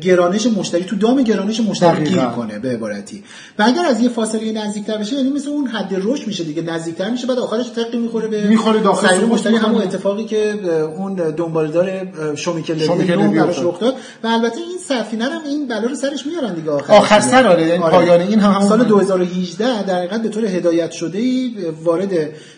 [0.00, 2.04] گرانش مشتری تو دام گرانش مشتری.
[2.04, 3.24] گیر کنه به عبارتی.
[3.58, 6.62] و اگر از یه فاصله نزدیکتر بشه یعنی مثل اون حد رشد میشه دیگه.
[6.62, 9.56] نزدیکتر میشه بعد آخرش تقی می‌خوره به می‌خوره داخل مشتری.
[9.56, 9.82] همون.
[9.82, 10.54] اتفاقی که
[10.96, 12.34] اون دنبالدار اه،
[12.74, 13.58] لوی لوی براش.
[13.58, 13.94] رخ داد.
[14.24, 17.66] و البته این سفینه هم این بلا رو سرش میارن دیگه آخر آخر سر آره
[17.66, 21.54] یعنی پایان این هم سال 2018 در حقیقت به طور هدایت شده ای
[21.84, 22.10] وارد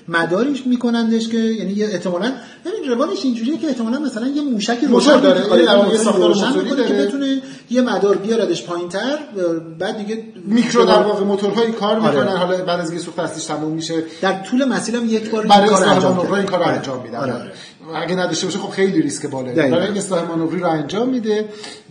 [0.08, 2.32] مدارش میکنندش که یعنی احتمالاً
[2.64, 5.40] ببین روالش اینجوریه که احتمالاً مثلا یه موشکی روشن داره.
[5.92, 9.18] یه ساختار موتوری داره که بتونه یه مدار بیاردش پایینتر
[9.78, 12.38] بعد دیگه میکرو در واقع موتورهایی کار می‌کنن آره.
[12.38, 14.02] حالا بعد از اینکه سوخت اصلیش تموم میشه.
[14.20, 17.18] در طول مسیرم یک بار برای کار این کار انجام میدن.
[17.18, 17.52] آره.
[17.94, 21.44] اگه نداشته باشه خب خیلی ریسک بالایی برای این اصلاح مانوری رو انجام میده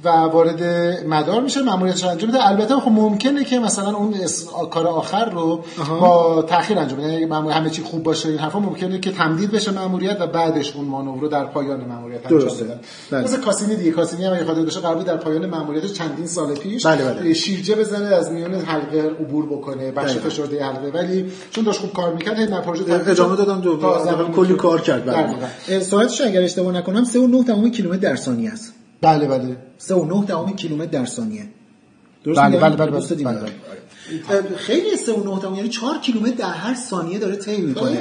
[0.04, 0.64] و وارد
[1.08, 2.48] مدار میشه ماموریتش انجام میده.
[2.48, 4.16] البته خب ممکنه که مثلا اون
[4.72, 5.64] کار آخر رو
[6.02, 7.14] با تاخیر انجام بده.
[7.14, 10.86] یعنی همه چی خوب باشه این حرفا ممکنه که تمدید بشه ماموریت و بعدش اون
[10.86, 12.80] مانور رو در پایان ماموریت انجام بدن.
[13.12, 13.24] بله.
[13.24, 13.92] مثل کاسینی دیگه.
[13.92, 17.34] کاسینی هم خاطر باشه قرار در پایان ماموریت چندین سال پیش بله بله.
[17.34, 19.92] شیرجه بزنه از میان حلقه عبور بکنه.
[19.92, 20.92] بخش فشرده حلقه.
[20.94, 23.78] ولی چون داشت خوب کار می‌کرد هی پروژه ادامه دادم دو
[24.36, 25.80] کلی کار کرد بله.
[25.80, 28.74] ساعتش اگر اشتباه نکنم 3.9 کیلومتر در ثانیه است.
[29.02, 29.58] بله بله.
[29.80, 31.46] 3.9 کیلومتر در ثانیه.
[32.24, 33.40] درست بله بله بله, بله, بله,
[34.30, 34.56] بله.
[34.58, 37.98] خیلی 3.9 یعنی 4 کیلومتر در هر ثانیه داره طی می‌کنه.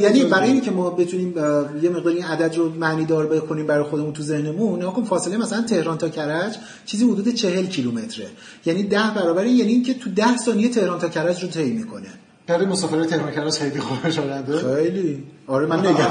[0.00, 1.34] یعنی برای اینکه ما بتونیم
[1.82, 5.62] یه مقدار این عدد رو معنی دار بکنیم برای خودمون تو ذهنمون نکن فاصله مثلا
[5.62, 6.56] تهران تا کرج
[6.86, 8.26] چیزی حدود 40 کیلومتره.
[8.66, 12.08] یعنی 10 برابر یعنی اینکه تو 10 ثانیه تهران تا کرج رو طی می‌کنه.
[12.46, 15.22] برای مسافرای تهران کرج خیلی خوبه شده خیلی.
[15.46, 16.06] آره من نگم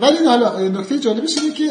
[0.00, 1.64] ولی حالا نکته جالبش اینه که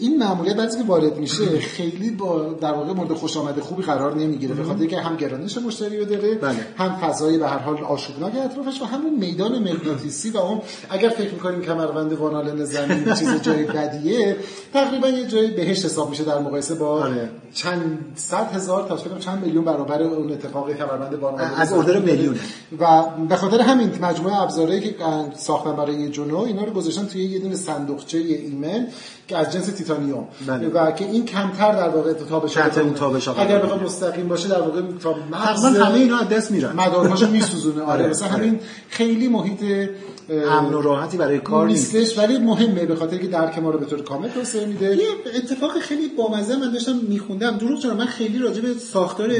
[0.00, 4.14] این معمولیت بعضی که وارد میشه خیلی با در واقع مورد خوش آمده خوبی قرار
[4.14, 6.66] نمی‌گیره به خاطر اینکه هم گرانش مشتری رو داره بله.
[6.78, 11.32] هم فضای به هر حال آشوبناک اطرافش و همون میدان مغناطیسی و اون اگر فکر
[11.32, 14.36] می‌کنیم کمربند وانالن زمین چیز جای بدیه
[14.72, 17.30] تقریبا یه جای بهشت حساب میشه در مقایسه با آره.
[17.54, 22.38] چند صد هزار تا چند میلیون برابر اون اتفاق کمربند وانالن از اردر میلیون
[22.80, 24.94] و به خاطر همین مجموعه ابزارهایی که
[25.36, 28.88] ساختن برای جنو اینا رو گذاشتن توی یه دونه صندوقچه ایمن
[29.30, 30.28] که از جنس تیتانیوم.
[30.46, 30.68] بله.
[30.68, 34.82] و که این کمتر در واقع تابش اون تابش اگر بخواد مستقیم باشه در واقع
[35.02, 36.72] تا تقریبا همه اینا از دست میرن.
[36.72, 37.82] مدارهاشو میسوزونه.
[37.82, 38.10] آره, آره.
[38.10, 38.36] مثلا آره.
[38.36, 39.88] همین خیلی محیط
[40.30, 43.86] امن و راحتی برای کار نیستش ولی مهمه به خاطر که درک ما رو به
[43.86, 44.96] طور کامل توسعه میده.
[44.96, 47.56] یه اتفاق خیلی بامزه من داشتم میخوندم.
[47.56, 49.30] دروغ چرا من خیلی راجع به ساختار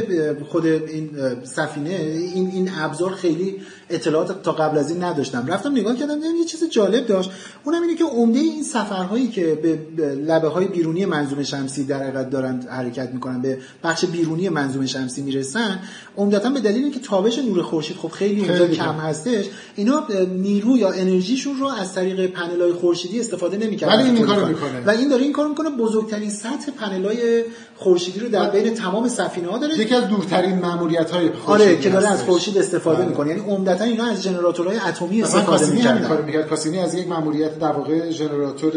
[0.49, 1.11] خود این
[1.45, 1.91] سفینه
[2.35, 3.57] این این ابزار خیلی
[3.91, 5.47] اطلاعات تا قبل از این نداشتم.
[5.47, 7.31] رفتم نگاه کردم دیدم یه چیز جالب داشت.
[7.65, 9.79] اونم اینه که عمده این سفرهایی که به
[10.27, 15.23] لبه های بیرونی منظومه شمسی در حقیقت دارن حرکت می‌کنن به بخش بیرونی منظومه شمسی
[15.23, 15.79] می‌رسن.
[16.17, 19.45] عمدتا به دلیل اینکه تابش نور خورشید خب خیلی اونجا کم هستش
[19.77, 24.85] اینا نیرو یا انرژیشون رو از طریق پنل خورشیدی استفاده نمی‌کنن ولی این کارو می‌کنه.
[24.87, 27.43] و این داره این کارو می‌کنه بزرگترین سطح پنل
[27.77, 29.79] خورشیدی رو در بین تمام سفینه ها داره.
[29.79, 33.09] یکی از دورترین ماموریت های آره که داره از خورشید استفاده بله.
[33.09, 33.31] می‌کنه.
[33.31, 38.73] یعنی عمدتا اینا از ژنراتورهای اتمی استفاده می‌کنن کاسینی از یک ماموریت در واقع ژنراتور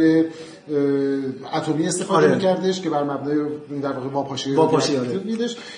[1.54, 2.36] اتمی استفاده آره.
[2.36, 3.38] میکردش که بر مبنای
[3.82, 5.22] در واقع واپاشی واپاشی آره.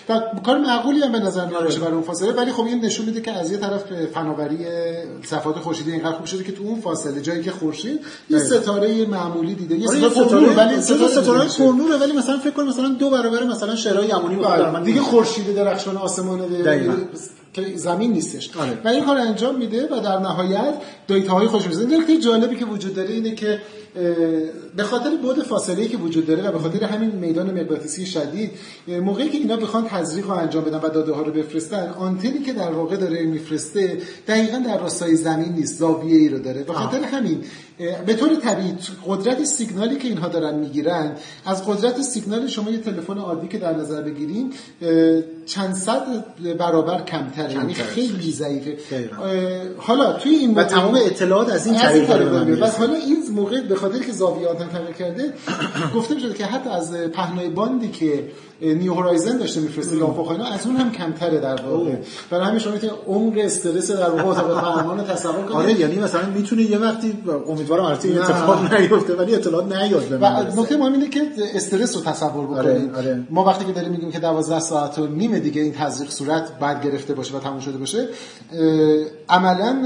[0.09, 1.79] و کار معقولی هم به نظر میاد آره.
[1.79, 2.31] برای اون فاصله.
[2.31, 4.57] ولی خب این نشون میده که از یه طرف فناوری
[5.23, 9.55] صفات خورشیدی اینقدر خوب شده که تو اون فاصله جایی که خورشید یه ستاره معمولی
[9.55, 14.07] دیده یه ستاره ولی ستاره ستاره ولی مثلا فکر کن مثلا دو برابر مثلا شرای
[14.07, 14.83] یمنی بود.
[14.83, 16.39] دیگه خورشید درخشان آسمان
[17.53, 18.57] که زمین نیستش.
[18.57, 18.77] آره.
[18.85, 20.73] و این کار انجام میده و در نهایت
[21.07, 23.61] دیتاهای خوش می‌زنه نکته جالبی که وجود داره اینه که
[24.75, 28.51] به خاطر بعد فاصله که وجود داره و به خاطر همین میدان مغناطیسی شدید
[28.87, 32.53] موقعی که اینا بخوان تزریق رو انجام بدن و داده ها رو بفرستن آنتنی که
[32.53, 36.63] در واقع داره میفرسته دقیقا در راستای زمین نیست زاویه ای رو داره.
[36.63, 37.43] به خاطر همین
[38.05, 38.75] به طور طبیعی
[39.07, 41.11] قدرت سیگنالی که اینها دارن می‌گیرن
[41.45, 44.49] از قدرت سیگنال شما یه تلفن عادی که در نظر بگیریم
[45.45, 46.05] چند صد
[46.57, 47.53] برابر کمتره.
[47.53, 48.77] یعنی خیلی ضعیفه.
[49.77, 52.09] حالا توی این و تمام اطلاعات از این طریق
[52.77, 55.33] حالا این موقع به خاطر که زاویه آنتن تغییر کرده
[55.95, 58.23] گفته شده که حتی از پهنای باندی که
[58.61, 61.95] نیو هورایزن داشته میفرسته لامپ اینا از اون هم کمتره در واقع.
[62.29, 65.55] برای همین شما می‌تونید عمر استرس در واقع اتاق فرمان تصور کنید.
[65.55, 70.61] آره یعنی مثلا می‌تونه یه وقتی امیدوارم البته این اتفاق نیفته ولی اطلاعات نیاد و
[70.61, 71.21] نکته مهم اینه که
[71.53, 72.57] استرس رو تصور بکنید.
[72.67, 73.23] آره، آره.
[73.29, 76.83] ما وقتی که داریم میگیم که 12 ساعت و نیم دیگه این تزریق صورت بعد
[76.83, 78.07] گرفته باشه و تموم شده باشه
[79.29, 79.85] عملا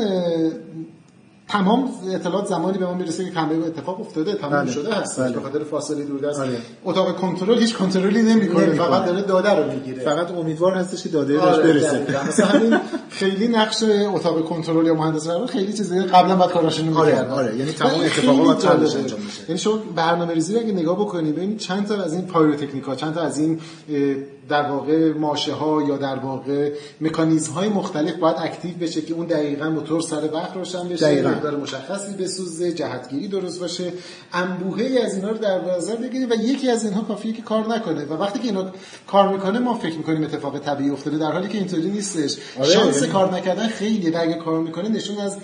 [1.50, 4.72] تمام اطلاعات زمانی به ما می‌رسه که کمره اتفاق افتاده تمام بله.
[4.72, 5.20] شده هست.
[5.20, 5.32] بله.
[5.32, 6.58] به خاطر فاصله دوردست آره.
[6.86, 10.04] اتاق کنترل هیچ کنترلی نمی‌کنه فقط داره داده رو می‌گیره.
[10.04, 11.64] فقط امیدوار هستش که داده آره.
[11.64, 12.06] برسه.
[12.28, 13.84] مثلا همین خیلی نقش
[14.14, 17.56] اتاق کنترل یا مهندس رو خیلی چیزی قبلا بعد کاراشون آره آره.
[17.56, 22.14] یعنی تمام اتفاقات انجام میشه یعنی شما برنامه‌ریزی اگه نگاه بکنید ببینید چند تا از
[22.14, 23.60] این pyrotechnic ا چند تا از این
[24.50, 29.26] در واقع ماشه ها یا در واقع مکانیزم های مختلف باید active بشه که اون
[29.26, 33.94] دقیقا موتور سر وقت روشن بشه مقدار مشخصی بسوزه جهتگیری درست باشه.
[34.34, 38.06] انبوهی از اینا رو در نظر بگیریم و یکی از اینها کافیه که کار نکنه
[38.06, 38.72] و وقتی که اینا
[39.08, 42.38] کار می‌کنه ما فکر می‌کنیم اتفاق طبیعی افتاده در حالی که اینطوری نیستش.
[42.60, 42.70] آره.
[42.70, 45.38] شانس یعنی کار نکردن خیلی و اگه کار می‌کنه نشون از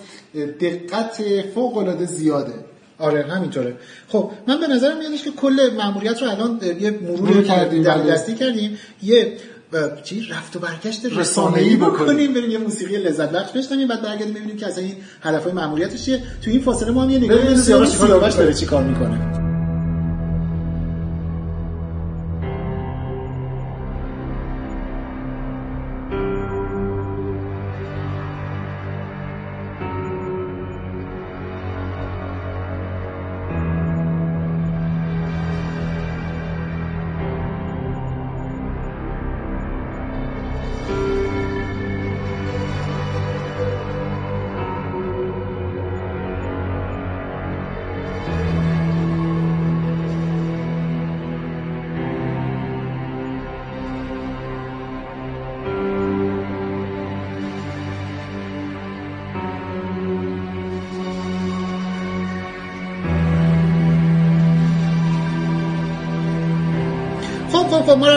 [0.59, 1.23] دقت
[1.55, 2.64] فوق العاده زیاده.
[2.99, 3.75] آره همینطوره.
[4.07, 8.11] خب من به نظرم میادش که کل ماموریت رو الان یه مرور کردیم در بله.
[8.11, 8.77] دستی کردیم.
[9.03, 9.33] یه
[10.03, 12.33] چی؟ رفت و برگشت رسانه‌ای بکنیم.
[12.33, 16.23] بریم یه موسیقی لذت بخش بشنویم بعد برگردیم ببینیم که اصلا این هدفهای ماموریتش چیه.
[16.41, 19.44] تو این فاصله ما هم یه نگاه سیاوش داره چی کار می‌کنه.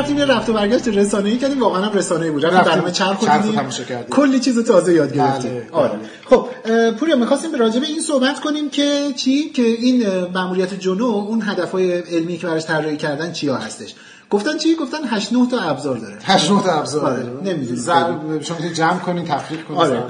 [0.09, 2.47] رفتیم یه رفت و برگشت رسانه‌ای کردیم واقعا هم رسانه‌ای بود.
[2.47, 3.68] رفتیم برنامه چرخ دیدیم.
[4.11, 5.51] کلی چیز تازه یاد گرفتیم.
[5.51, 5.66] بله.
[5.73, 5.99] آره.
[6.25, 6.49] خب
[6.90, 11.42] پوریا می‌خواستیم به راجع به این صحبت کنیم که چی؟ که این ماموریت جنو اون
[11.42, 13.94] هدفهای علمی که براش طراحی کردن چیا هستش؟
[14.31, 16.18] گفتن چی؟ گفتن 8 9 تا ابزار داره.
[16.25, 17.16] 8 9 تا ابزار.
[17.16, 18.40] داره نمی‌دونم.
[18.40, 20.03] شما جمع کنین تفریق کنین آره.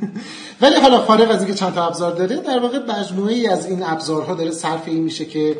[0.62, 3.82] ولی حالا فارغ از اینکه چند تا ابزار داره در واقع مجموعه ای از این
[3.82, 5.56] ابزارها داره صرف این میشه که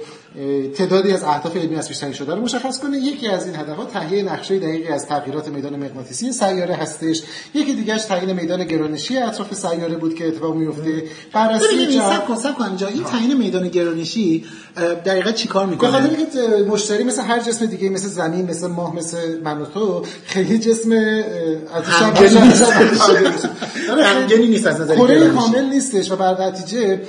[0.77, 2.99] تعدادی از اهداف علمی از پیش شده رو مشخص کنه.
[2.99, 7.23] یکی از این هدفها تهیه نقشه دقیقی از تغییرات میدان مغناطیسی سیاره هستش.
[7.55, 12.79] یکی دیگهش تعیین میدان گرانشی اطراف سیاره بود که اتفاق میفته بررسی جا سب کن
[12.95, 14.45] این تعیین میدان گرانشی
[15.07, 19.41] دقیقا چیکار می‌کنه؟ بخاطر اینکه مشتری مثل هر جسم دیگه مثل زمین مثل ماه مثل
[19.45, 20.93] من و تو خیلی جسم
[24.03, 24.67] همگنی نیست.
[24.67, 24.97] از نظر
[25.29, 27.01] کامل نیستش و بر نتیجه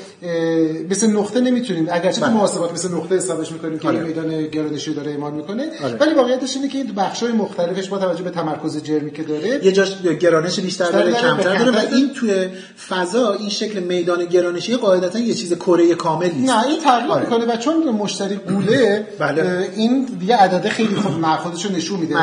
[0.89, 2.33] مثل نقطه نمی‌تونیم اگرچه بله.
[2.33, 3.99] محاسبات مثل نقطه حسابش می‌کنیم که آره.
[3.99, 5.95] میدان گرانشی داره ایمان می‌کنه آره.
[5.95, 9.71] ولی واقعیتش اینه که این بخشای مختلفش با توجه به تمرکز جرمی که داره یه
[9.71, 12.47] جاش گرانش بیشتر داره کمتر داره و این توی
[12.89, 17.21] فضا این شکل میدان گرانشی قاعدتا یه چیز کره کامل نیست نه این تغییر آره.
[17.21, 19.69] می‌کنه و چون مشتری قوله بله.
[19.75, 22.15] این دیگه عدد خیلی خوب ما خودش رو نشون میده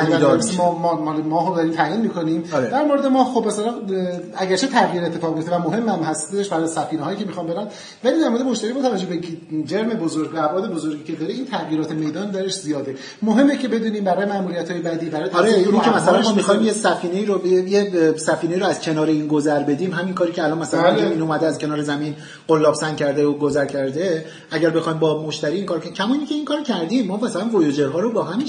[0.58, 2.70] ما ما مال ماهو داریم تعیین می‌کنیم آره.
[2.70, 3.74] در مورد ما خب مثلا
[4.36, 7.68] اگرچه تغییر اتفاق میفته و مهم هم هستش برای سفینه هایی که می‌خوان برن
[8.04, 9.20] ولی در مورد مشتری با توجه به
[9.64, 12.94] جرم بزرگ و ابعاد بزرگی که داره این تغییرات میدان درش زیاده.
[13.22, 16.72] مهمه که بدونیم برای ماموریت های بعدی برای آره اینی که مثلا ما می‌خوایم یه
[16.72, 19.92] سفینه رو یه سفینه رو از کنار این گذر بدیم.
[19.92, 21.06] همین کاری که الان مثلا بله.
[21.06, 22.14] این اومده از کنار زمین
[22.48, 24.24] قلاب سنگ کرده و گذر کرده.
[24.50, 27.88] اگر بخوایم با مشتری این کار که کمونی که این کار کردیم ما مثلا وویجر
[27.88, 28.46] ها رو با همین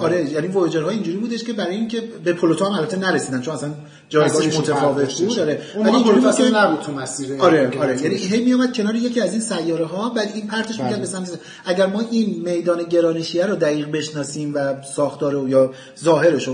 [0.00, 3.54] آره یعنی وویجر ها اینجوری بودش که برای اینکه به پلوتو هم البته نرسیدن چون
[3.54, 3.70] اصلا
[4.08, 7.42] جایگاهش متفاوت بود داره ولی اینجوری نبود تو مسیر.
[7.42, 8.02] آره آره.
[8.02, 11.38] یعنی هی میومد کنار یکی از این سیاره ها بعد این پرتش می‌کرد به سمت
[11.64, 15.70] اگر ما این میدان گرانشیه رو دقیق بشناسیم و ساختار یا
[16.04, 16.52] ظاهرش و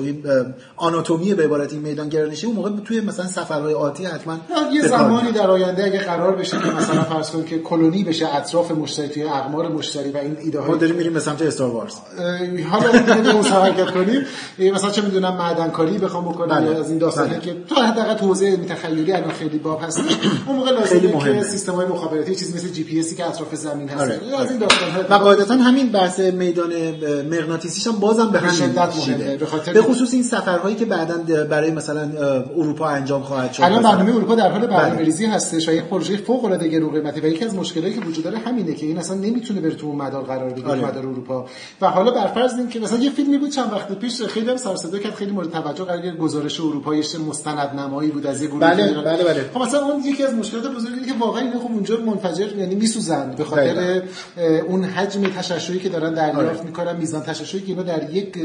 [0.76, 4.38] آناتومی به عبارت این میدان گرانشی اون موقع توی مثلا سفرهای آتی حتما
[4.72, 8.70] یه زمانی در آینده اگه قرار بشه که مثلا فرض کنید که کلونی بشه اطراف
[8.70, 11.94] مشتری توی اقمار مشتری و این ایده ما داریم میریم به سمت استار وارز
[12.70, 12.92] حالا
[13.42, 14.24] حرکت کنیم
[14.74, 16.76] مثلا چه می‌دونم معدنکاری بخوام بکنم بله.
[16.76, 17.40] از این داستانه بله.
[17.40, 20.00] که تو حداقل توزیع تخیلی الان خیلی باب هست
[20.46, 23.88] اون موقع لازمه که سیستم های مخابراتی چیزی مثل جی پی اسی که اطراف زمین
[23.88, 24.20] هست آره.
[24.40, 24.71] از این داستان
[25.10, 26.70] و قاعدتا همین بحث میدان
[27.30, 29.36] مغناطیسیش هم بازم به همین شدت مهمه
[29.72, 32.10] به خصوص این سفرهایی که بعدا برای مثلا
[32.56, 33.62] اروپا انجام خواهد شد.
[33.62, 35.34] الان برنامه اروپا در حال برنامه‌ریزی بله.
[35.34, 38.38] هستش و یک پروژه فوق العاده گرون قیمتی و یکی از مشکلاتی که وجود داره
[38.38, 40.80] همینه که این اصلا نمی‌تونه بره تو مدار قرار بگیره آره.
[40.80, 41.46] مدار اروپا.
[41.80, 44.76] و حالا بر فرض که مثلا یه فیلمی بود چند وقت پیش خیلی هم سر
[44.76, 48.92] صدا کرد خیلی مورد توجه قرار گزارش اروپایی مستند نمایی بود از یه گروه بله
[48.92, 49.50] بله بله.
[49.54, 53.34] خب مثلا اون یکی از مشکلات بزرگی که واقعا اینا خب اونجا منفجر یعنی میسوزن
[53.38, 54.02] به خاطر
[54.62, 56.62] اون حجم تشعشعی که دارن دریافت آره.
[56.62, 58.38] می‌کنن میزان تشعشعی که اینا در یک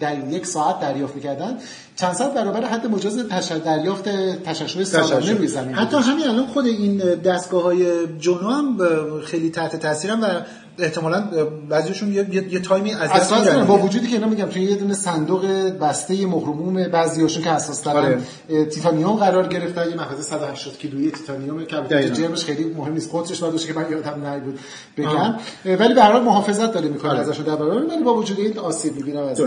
[0.00, 1.58] در یک ساعت دریافت می‌کردن
[1.96, 3.28] چند صد برابر حد مجاز
[3.64, 4.08] دریافت
[4.44, 8.78] تشعشع سالانه روی زمین حتی همین الان خود این دستگاه های جنو هم
[9.20, 10.40] خیلی تحت تاثیرن و
[10.78, 11.28] احتمالاً
[11.68, 14.76] بعضیشون یه, یه،, یه تایمی از دست میدن با وجودی که اینا میگم توی یه
[14.76, 15.46] دونه صندوق
[15.80, 22.10] بسته مهرموم بعضیاشون که اساس دارن تیتانیوم قرار گرفتن یه محفظه 180 کیلویی تیتانیوم که.
[22.10, 23.10] جرمش خیلی مهم نیست.
[23.14, 24.58] قطرش باید باشه که من یادم نبود
[24.96, 25.34] بگم.
[25.64, 27.20] ولی به هر حال محافظت داره می‌کنه آره.
[27.20, 27.94] ازش در برابر.
[27.94, 29.40] ولی با وجود این آسیب می‌بینم از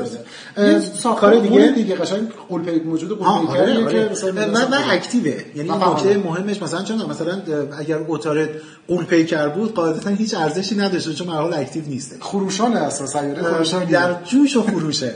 [0.99, 4.05] ساختار دیگه؟ دیگه قشنگ قول موجود آه، آره، پیکریه آره.
[4.05, 5.33] که مثلا و, و اکتیوه.
[5.55, 5.69] یعنی.
[5.69, 7.41] نکته مهمش مثلا چون مثلا
[7.79, 8.49] اگر عطارد
[8.87, 13.85] غول پیکر بود قاعدتا هیچ ارزشی نداشته چون مرحله active نیست خروشان اصلا سیاره خروشان
[13.85, 15.13] در جوش و خروشه.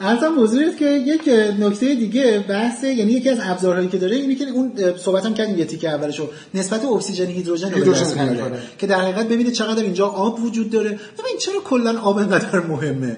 [0.00, 1.28] عرضم حضورت که یک
[1.60, 5.58] نکته دیگه بحث یعنی یکی از ابزارهایی که داره اینه که اون صحبت هم کردیم
[5.58, 6.28] یه تیکه اولشو.
[6.54, 7.94] نسبت اکسیژن هیدروژن رو
[8.32, 8.58] میاره.
[8.78, 10.88] که در حقیقت ببینید چقدر اینجا آب وجود داره.
[10.90, 13.16] ببین چرا کلا آب انقدر مهمه؟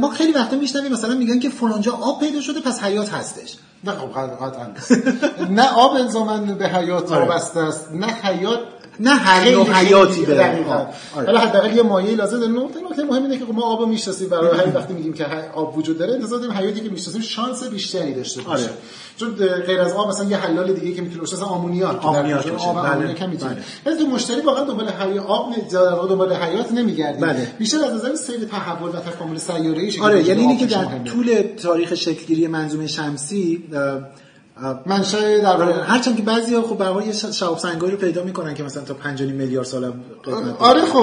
[0.00, 3.54] ما خیلی وقتا میشنویم مثلا میگن که فلانجا آب پیدا شده پس حیات هستش.
[3.84, 4.66] نه خب قطعا.
[5.58, 7.28] نه آب الزاما به حیات آره.
[7.28, 8.60] وابسته است نه حیات
[9.00, 10.72] نه هر نوع حیاتی به دقیقاً.
[11.16, 11.26] آره.
[11.26, 14.28] حالا حداقل یه مایه لازم داره نقطه نکته مهم اینه که خب ما آب می‌شناسیم
[14.28, 18.14] برای همین وقتی میگیم که آب وجود داره انتظار داریم حیاتی که می‌شناسیم شانس بیشتری
[18.14, 18.72] داشته باشه آره.
[19.16, 19.30] چون
[19.66, 22.64] غیر از آب مثلا یه حلال دیگه که می‌تونه باشه مثلا آمونیاک که آمونیاک باشه.
[22.66, 22.92] آب بله.
[22.92, 23.62] آمونیاک هم می‌تونه بله.
[23.94, 27.48] ولی تو مشتری واقعا دنبال حیات آب نه- دنبال حیات نمیگردیم بله.
[27.58, 30.98] بیشتر از نظر سیر تحول و تکامل سیاره‌ای شکل آره یعنی اینی آب که خیلی
[30.98, 31.10] در.
[31.10, 33.64] طول تاریخ شکلگیری منظومه شمسی
[34.86, 38.54] منشأ در واقع هرچند که بعضیا خب به یه ش- شهاب سنگایی رو پیدا می‌کنن
[38.54, 39.92] که مثلا تا 5 میلیارد سال هم
[40.24, 40.56] قدمت.
[40.58, 40.98] آره خب.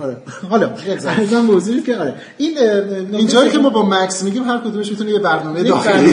[0.00, 0.16] آره.
[0.50, 0.70] حالا
[1.06, 2.14] ارزم موضوعی که آره.
[2.38, 2.58] این
[3.12, 6.12] اینجایی که ما با مکس میگیم هر کدومش می‌تونه یه برنامه داخلی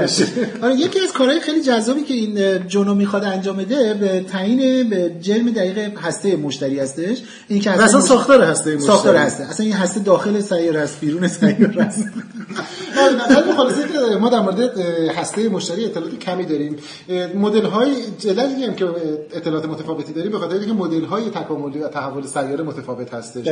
[0.00, 0.26] باشه.
[0.62, 4.90] آره یکی از کارهای خیلی جذابی که این اه، جونو می‌خواد انجام بده به تعیین
[4.90, 7.18] به جرم دقیق هسته مشتری هستش.
[7.48, 8.86] این که اصلا ساختار هسته مشتری.
[8.86, 12.04] ساختار هسته اصلا این هسته داخل سیاره است بیرون سیاره است
[12.96, 14.78] ولی خلاصه که ما در مورد
[15.10, 16.76] هسته مشتری اطلاعات کمی داریم
[17.34, 18.86] مدل های علتی هم که
[19.32, 23.48] اطلاعات متفاوتی داریم به خاطر اینکه مدل های تکاملی و تحول سیاره متفاوت هستش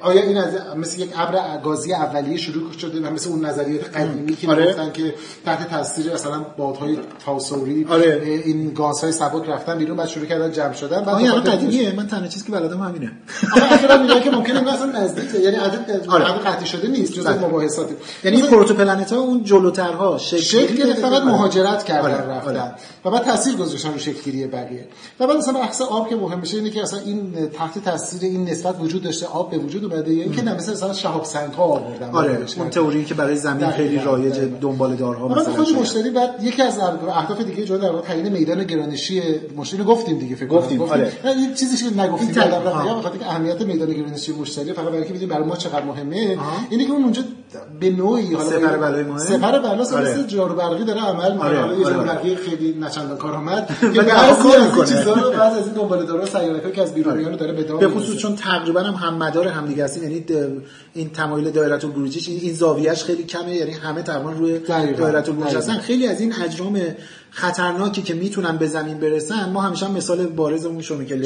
[0.00, 4.36] آیا این از مثل یک ابر گازی اولیه شروع شده و مثل اون نظریات قدیمی
[4.36, 4.62] که آره.
[4.62, 8.22] می‌گفتن که تحت تاثیر مثلا بادهای تاسوری آره.
[8.44, 12.26] این گازهای سبک رفتن بیرون بعد شروع کردن جمع شدن بعد خاطر- قدیمیه من تنها
[12.26, 13.12] چیزی که بلدم همینه
[13.56, 16.24] آخه میگن که ممکنه اینا اصلا نزدیکه یعنی عدد آره.
[16.24, 17.46] قطعی شده نیست جز بله.
[17.46, 17.88] مباحثات
[18.24, 22.74] یعنی این protoplanet ها اون جلوترها شکل شکل گرفت فقط مهاجرت کردن آره، رفتن آره.
[23.04, 24.86] و بعد تاثیر گذاشتن رو شکلگیری بقیه
[25.20, 28.44] و بعد مثلا بحث آب که مهم میشه اینه که اصلا این تحت تاثیر این
[28.44, 32.10] نسبت وجود داشته آب به وجود اومده اینکه نه مثلا مثلا شهاب سنگ ها آوردن
[32.10, 32.38] آره.
[32.58, 34.34] اون تئوری که برای زمین دقیقاً، خیلی رایج.
[34.60, 35.76] دنباله دارها مثلا خود.
[35.76, 39.22] مشتری بعد یکی از اهداف دیگه جدا در واقع تعیین میدان گرانشی
[39.56, 40.46] مشتری گفتیم دیگه فکر.
[40.46, 41.12] گفتیم، آره.
[41.24, 42.84] این چیزی که نگفتیم این تعیین، بعدم رفت آها.
[42.84, 45.84] بگم، به خاطر اینکه اهمیت میدان گرانشی مشتری فقط برای اینکه بدونیم برای ما چقدر
[45.84, 46.38] مهمه.
[46.70, 47.22] اینه که اون اونجا
[47.80, 50.10] به نوعی حالا سپر بلای ماه؟ سپر بلاست آره.
[50.10, 52.12] مثل جارو برقی داره عمل می‌کنه آره، حالا یه آره، جارو آره.
[52.14, 54.88] برقی خیلی نچندان کارآمد که ولی بعضی کار از.
[54.88, 57.88] چیزا رو بعضی از این دنبال دارا سیاره‌ها که از بیرونیان رو داره به به.
[57.88, 60.24] خصوص چون تقریبا هم هم مدار هم دیگه هستیم یعنی
[60.94, 65.54] این تمایل دایره البروجیش این, زاویهش خیلی کمه یعنی همه تقریبا روی دایره البروج.
[65.54, 66.80] هستن خیلی از این اجرام
[67.30, 71.22] خطرناکی که می‌تونن به زمین برسن ما همیشه هم مثال بارز اون شومیکل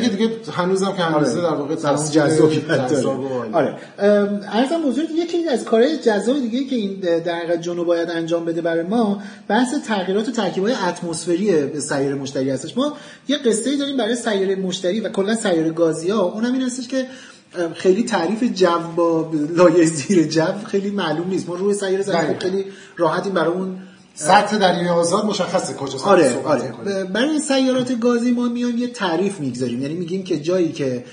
[0.00, 3.26] که دیگه هنوزم که هنوزه در واقع تاثیر جذابی جذاب.
[3.52, 3.76] آره.
[4.86, 8.82] حضور یکی از کارهای جذاب دیگه که این در حقیقت جنو باید انجام بده برای
[8.82, 12.76] ما بحث تغییرات و ترکیب‌های اتمسفری سیاره مشتری هستش.
[12.76, 12.96] ما
[13.28, 16.88] یه قصه ای داریم برای سیاره مشتری و کلا سیاره گازی ها اونم این هستش
[16.88, 17.06] که
[17.74, 21.48] خیلی تعریف جو با لایه زیر جو خیلی معلوم نیست.
[21.48, 22.64] ما روی سیاره زمین خیلی
[22.96, 23.78] راحتیم برای اون
[24.18, 26.72] سطح دریای آزاد مشخصه کجاست آره آره.
[26.72, 31.04] ب- برای سیارات گازی ما میایم یه تعریف می‌گذاریم یعنی میگیم که جایی که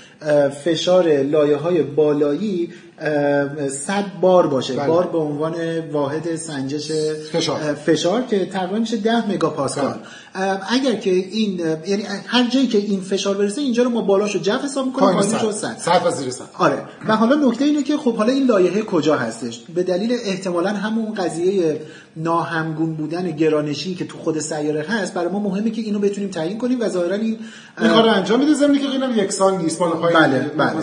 [0.64, 4.74] فشار لایه های بالایی 100 بار باشه.
[4.74, 4.86] بله.
[4.86, 5.54] بار به عنوان
[5.92, 6.92] واحد سنجش
[7.32, 7.58] فشار.
[7.74, 9.94] فشار که تقریبا میشه 10 مگاپاسکال.
[10.34, 14.38] اه، اگر که این یعنی هر جایی که این فشار برسه اینجا رو ما بالاشو
[14.38, 15.76] جو حساب می‌کنیم پایین پایینش رو صد.
[15.78, 16.44] 100 صد و زیر صد.
[16.58, 16.82] آره.
[17.08, 21.14] و حالا نکته اینه که خب حالا این لایحه کجا هستش؟ به دلیل احتمالا همون
[21.14, 21.80] قضیه
[22.16, 26.58] ناهمگون بودن گرانشی که تو خود سیاره هست برای ما مهمه که اینو بتونیم تعیین
[26.58, 27.38] کنیم و ظاهرا این
[27.80, 29.78] این انجام میده زمینی که اینم یکسان نیست.
[29.78, 30.76] بالا پایین بله، بله.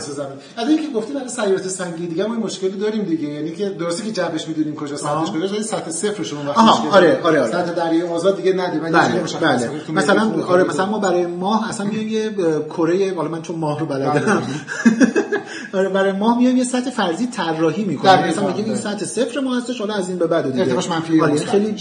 [0.58, 4.04] از اینکه گفتیم برای سیارات سنگی دیگه ما این مشکلی داریم دیگه یعنی که درسته
[4.04, 5.32] که جبش می‌دونیم کجا سطحش.
[5.32, 7.22] کجاست ولی سطح صفرش اون وقت آره، داره.
[7.24, 7.52] آره، آره.
[7.52, 11.86] سطح دریای آزاد دیگه ندیم جوری بله بله مثلا آره مثلا ما برای ماه اصلا
[11.86, 12.32] میایم یه
[12.70, 14.44] کره حالا من چون ماه رو بلدم
[15.74, 18.92] آره برای ماه میایم یه سطح فرضی طراحی می‌کنیم مثلا میگیم این دقیقاً.
[18.92, 21.76] سطح صفر ما هستش حالا از این به بعد دیگه منفی آره مثبت خیلی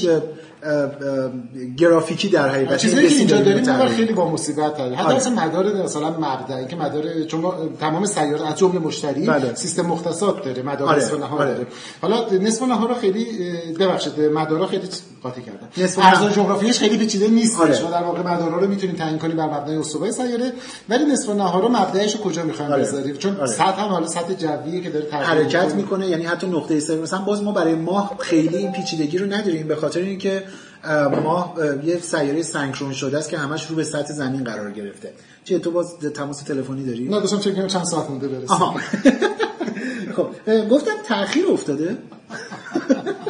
[1.77, 3.89] گرافیکی در حقیقت چیزایی که اینجا داریم.
[3.89, 5.17] خیلی با مصیبت حتی آره.
[5.17, 9.55] مثلا مدار مثلا مبدأ که مدار چون ما تمام سیارات از جمله مشتری بله.
[9.55, 11.55] سیستم مختصات داره مدار آره، نصف نهار آره.
[11.55, 11.67] داره
[12.03, 13.27] حالا نصف نهار خیلی
[13.81, 14.89] ببخشید مدارا خیلی
[15.23, 15.85] قاطی کردن.
[15.85, 17.61] نصف ارزان جغرافیایش خیلی پیچیده نیست.
[17.61, 17.75] آره.
[17.75, 20.53] شما در واقع مدارها رو می‌تونید تعیین کنید بر مبنای استوای سیاره
[20.89, 22.83] ولی نصف نهار رو مبدأش کجا می‌خوایم آره.
[22.83, 23.47] بذاریم؟ چون آره.
[23.47, 26.07] سطح هم حالا سطح جویه که داره تغییر حرکت می‌کنه.
[26.07, 29.77] یعنی حتی نقطه سر مثلا باز ما برای ماه خیلی این پیچیدگی رو نداریم به
[29.77, 30.43] خاطر اینکه
[31.25, 35.13] ماه اه، یه سیاره سنکرون شده است که همش رو به سطح زمین قرار گرفته.
[35.45, 38.55] چه تو باز تماس تلفنی داری؟ نه داشتم چک چند ساعت مونده برسه؟
[40.17, 40.29] خب
[40.71, 41.97] گفتم تاخیر افتاده.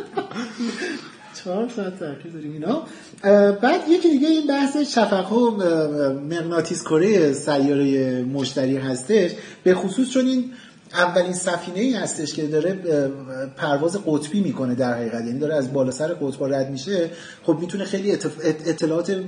[1.45, 2.83] چهار ساعت تاخیر داریم اینا.
[3.51, 5.51] بعد یکی دیگه این بحث شفق و
[6.11, 9.31] مغناطیس کره سیاره مشتری هستش.
[9.65, 10.51] به خصوص چون این
[10.93, 12.79] اولین سفینه ای هستش که داره
[13.57, 15.25] پرواز قطبی می‌کنه در حقیقت.
[15.25, 17.11] یعنی داره از بالا سر قطب رد میشه.
[17.43, 18.13] خب می‌تونه خیلی
[18.67, 19.21] اطلاعات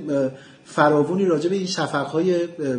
[0.67, 2.35] اه، فراوانی راجع به این شفق های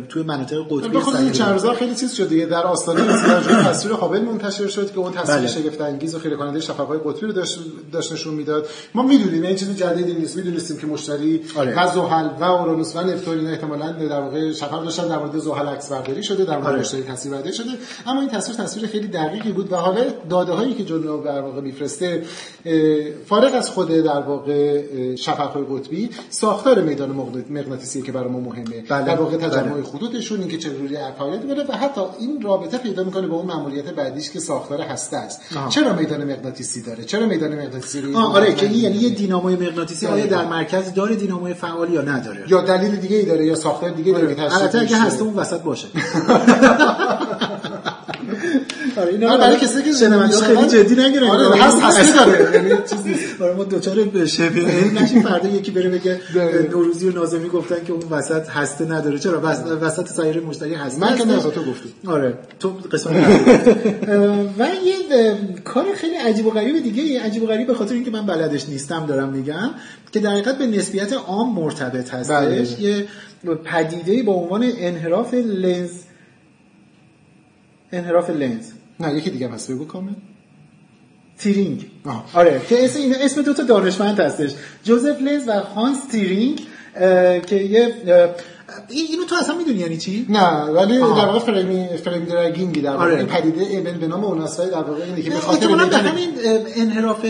[0.09, 2.27] توی مناطق قطبی خصوص این چند روزا خیلی چیز شده.
[2.27, 5.47] دیگه در آستانه ازدواج تصویر هابل منتشر شد که اون تصویر بله.
[5.47, 7.59] شگفت انگیز و خیره کننده شفق‌های قطبی رو داشت
[7.91, 8.67] داشت نشون می‌داد.
[8.95, 10.37] ما می‌دونیم این چیز جدیدی نیست.
[10.37, 11.83] می‌دونستیم که مشتری آره.
[11.83, 15.07] و زحل و اورانوس و نپتون احتمالاً در واقع شفق داشتن.
[15.07, 16.45] در مورد زحل عکس برداری شده.
[16.45, 16.79] در مورد آره.
[16.79, 17.71] مشتری تصویر برداری شده.
[18.07, 21.61] اما این تصویر تصویر خیلی دقیقی بود و حالا داده هایی که جلو در واقع
[21.61, 22.23] میفرسته
[23.25, 24.81] فارغ از خود در واقع
[25.15, 29.05] شفق‌های قطبی ساختار میدان مغناط- مغناطیسی که برای ما مهمه بله.
[29.05, 29.83] در واقع تجمع بله.
[29.83, 34.31] خطوطشون اینکه چجوری عقایدی داره و حتی این رابطه پیدا می‌کنه با اون مأموریت بعدیش
[34.31, 35.41] که ساختار هسته است.
[35.69, 40.07] چرا میدان مغناطیسی داره چرا میدان مغناطیسی رو آه آره که یعنی یه دیناموی مغناطیسی
[40.07, 40.25] آیا.
[40.25, 44.11] در مرکز داره دیناموی فعال یا نداره یا دلیل دیگه ای داره یا ساختار دیگه
[44.11, 44.97] داره که تشکیل البته اگه.
[44.97, 45.87] هسته اون وسط باشه
[48.97, 52.69] آره اینا آره، برای کسی که شنونده خیلی جدی نگیرن آره هست هسته داره یعنی
[52.89, 53.41] چیز نیست.
[53.41, 54.11] آره ما دوچار علم
[55.01, 56.19] نشیم فردا یکی بره بگه.
[56.71, 59.19] نوروزی و نازمی گفتن که اون وسط هسته نداره.
[59.19, 61.25] چرا؟ وس- وسط سایر مشتری هسته من که.
[61.25, 61.93] نه تو گفتی.
[62.07, 62.33] آره.
[62.59, 63.15] تو قسمت
[64.59, 67.21] و یه کار خیلی عجیب و غریب دیگه.
[67.21, 69.69] عجیب و غریب به خاطر اینکه من بلدش نیستم دارم میگم
[70.11, 72.31] که در حقیقت به نسبیت عام مرتبط هستش.
[72.35, 72.81] بله.
[72.81, 73.07] یه
[73.65, 75.89] پدیده با عنوان انحراف لنز.
[77.91, 78.65] انحراف لنز.
[78.99, 79.71] نه یکی دیگه هست.
[79.71, 80.13] بگو کامل.
[81.37, 81.85] تیرینگ.
[82.05, 82.29] آه.
[82.33, 84.51] آره که اسم این اسم دو تا دانشمند هستش.
[84.83, 86.61] جوزف لنز و هانس تیرینگ
[87.45, 87.93] که یه
[88.89, 91.21] اینو تو اصلا می‌دونی یعنی چی نه ولی آها.
[91.21, 93.17] در واقع فریم فریم دراگینگی در واقع آره.
[93.17, 96.29] این پدیده به- به نام اوناسای در واقع اینه که به خاطر همین
[96.75, 97.25] انحراف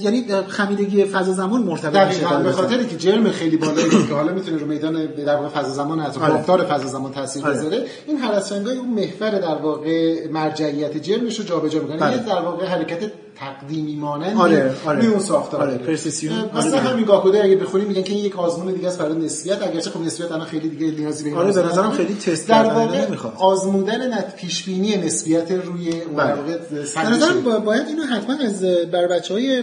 [0.00, 2.52] یعنی خمیدگی فضا زمان مرتبط میشه دقیقاً به.
[2.52, 6.18] خاطر که جرم خیلی بالایی که حالا می‌تونه رو میدان در واقع فضا زمان از
[6.18, 6.34] آره.
[6.34, 7.54] رفتار فضا زمان تاثیر آره.
[7.54, 12.16] بذاره این هرسنگای اون محور در واقع مرجعیت جرمش رو جابجا می‌کنه بله.
[12.16, 13.10] یه در واقع حرکت
[13.40, 15.06] تقدیمی مانند آره، آره.
[15.06, 15.78] اون ساختار آره،.
[15.78, 16.38] پرسیسیون.
[16.38, 16.80] آره، مثلا.
[16.80, 20.00] همین گاکوده اگه بخونیم میگن که این یک آزمون دیگه است برای نسبیت اگرچه خب
[20.00, 21.90] نسبیت الان خیلی دیگه نیازی به آره، به نظرم.
[21.90, 23.06] خیلی تست در واقع.
[23.38, 26.26] آزمودن نت پیش بینی نسبیت روی بله.
[26.26, 27.08] در واقع به سنجش.
[27.08, 28.62] نظرم با- باید اینو حتما از
[28.92, 29.62] بر بچه های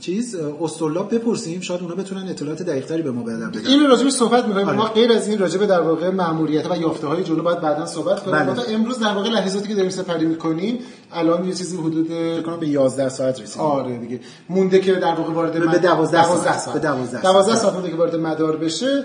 [0.00, 4.68] چیز استرلاب بپرسیم شاید اونا بتونن اطلاعات دقیقتری به ما بدن این راجبش صحبت می‌کنیم
[4.68, 4.76] آره.
[4.76, 8.22] ما غیر از این راجب در واقع مأموریت و یافته های جلو باید بعدا صحبت
[8.22, 8.52] کنیم بله.
[8.52, 10.78] و امروز در واقع لحظاتی که داریم سپری می‌کنیم
[11.14, 15.14] الان یه چیزی حدود فکر کنم به 11 ساعت رسیدیم آره دیگه مونده که در
[15.14, 16.74] واقع وارد به مد- 12 12 ساعت.
[16.74, 17.22] به 12 ساعت.
[17.22, 19.04] 12 ساعت مونده که وارد مدار بشه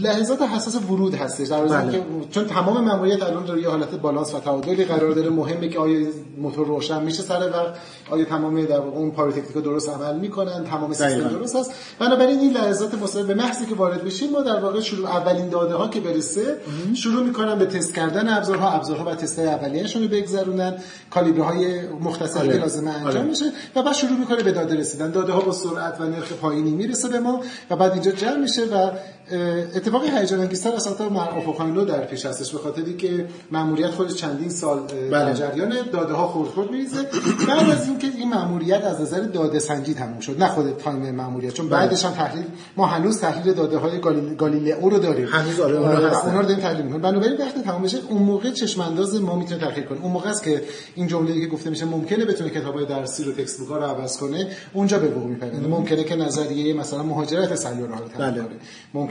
[0.00, 1.68] لحظات حساس ورود هستش در بله.
[1.82, 1.92] بله.
[1.92, 5.78] که چون تمام مأموریت الان داره یه حالت بالانس و تعادلی قرار داره مهمه که
[5.78, 6.06] آیا
[6.38, 7.74] موتور روشن میشه سر وقت
[8.10, 11.28] آیا تمام در واقع اون پایروتکنیکا درست عمل می‌کنن تمام سیستم.
[11.28, 15.08] درست هست بنابراین این لحظات مصاحبه به محضی که وارد بشیم ما در واقع شروع
[15.10, 16.56] اولین داده ها که برسه
[16.94, 20.74] شروع می‌کنن به تست کردن ابزارها ابزارها و تست های اولیه‌شون رو بگذرونن
[21.14, 22.52] کالیبره های مختصری آره.
[22.52, 23.22] که لازمه انجام آره.
[23.22, 23.44] میشه
[23.76, 27.08] و بعد شروع می‌کنه به داده رسیدن داده ها با سرعت و نرخ پایینی می‌رسه
[27.08, 27.40] به ما
[27.70, 28.90] و بعد اینجا جمع میشه و
[29.30, 29.38] اه،
[29.76, 34.14] اتفاق هیجان انگیزتر از حتی افق‌های نو در پیش هستش به خاطری که ماموریت خودش
[34.14, 35.34] چندین سال در بله.
[35.34, 37.02] جریان داده ها خورد خورد میریزه.
[37.48, 40.42] بعد از اینکه این ماموریت از نظر داده سنجی تموم شد.
[40.42, 42.44] نه خود time ماموریت چون بعدش هم تحلیل
[42.76, 45.28] ما هنوز تحلیل داده های گالیل- گالیلئو رو داریم.
[45.28, 46.20] هنوز آره، اونها.
[46.22, 47.02] اونا رو داریم تحلیل می‌کنیم.
[47.02, 50.02] بنابراین وقتی تمام بشه اون موقع چشم انداز ما می‌تونه تغییر کنه.
[50.02, 50.62] اون موقع است که
[50.94, 54.48] این جمله‌ای که گفته میشه ممکنه بتونه کتابای درسی رو textbook ها رو عوض کنه
[54.72, 58.42] اونجا به وقوع می‌پیونده ممکنه که نظریه مثلا مهاجرت سیاره‌ها رو بله.
[58.42, 58.56] کنه.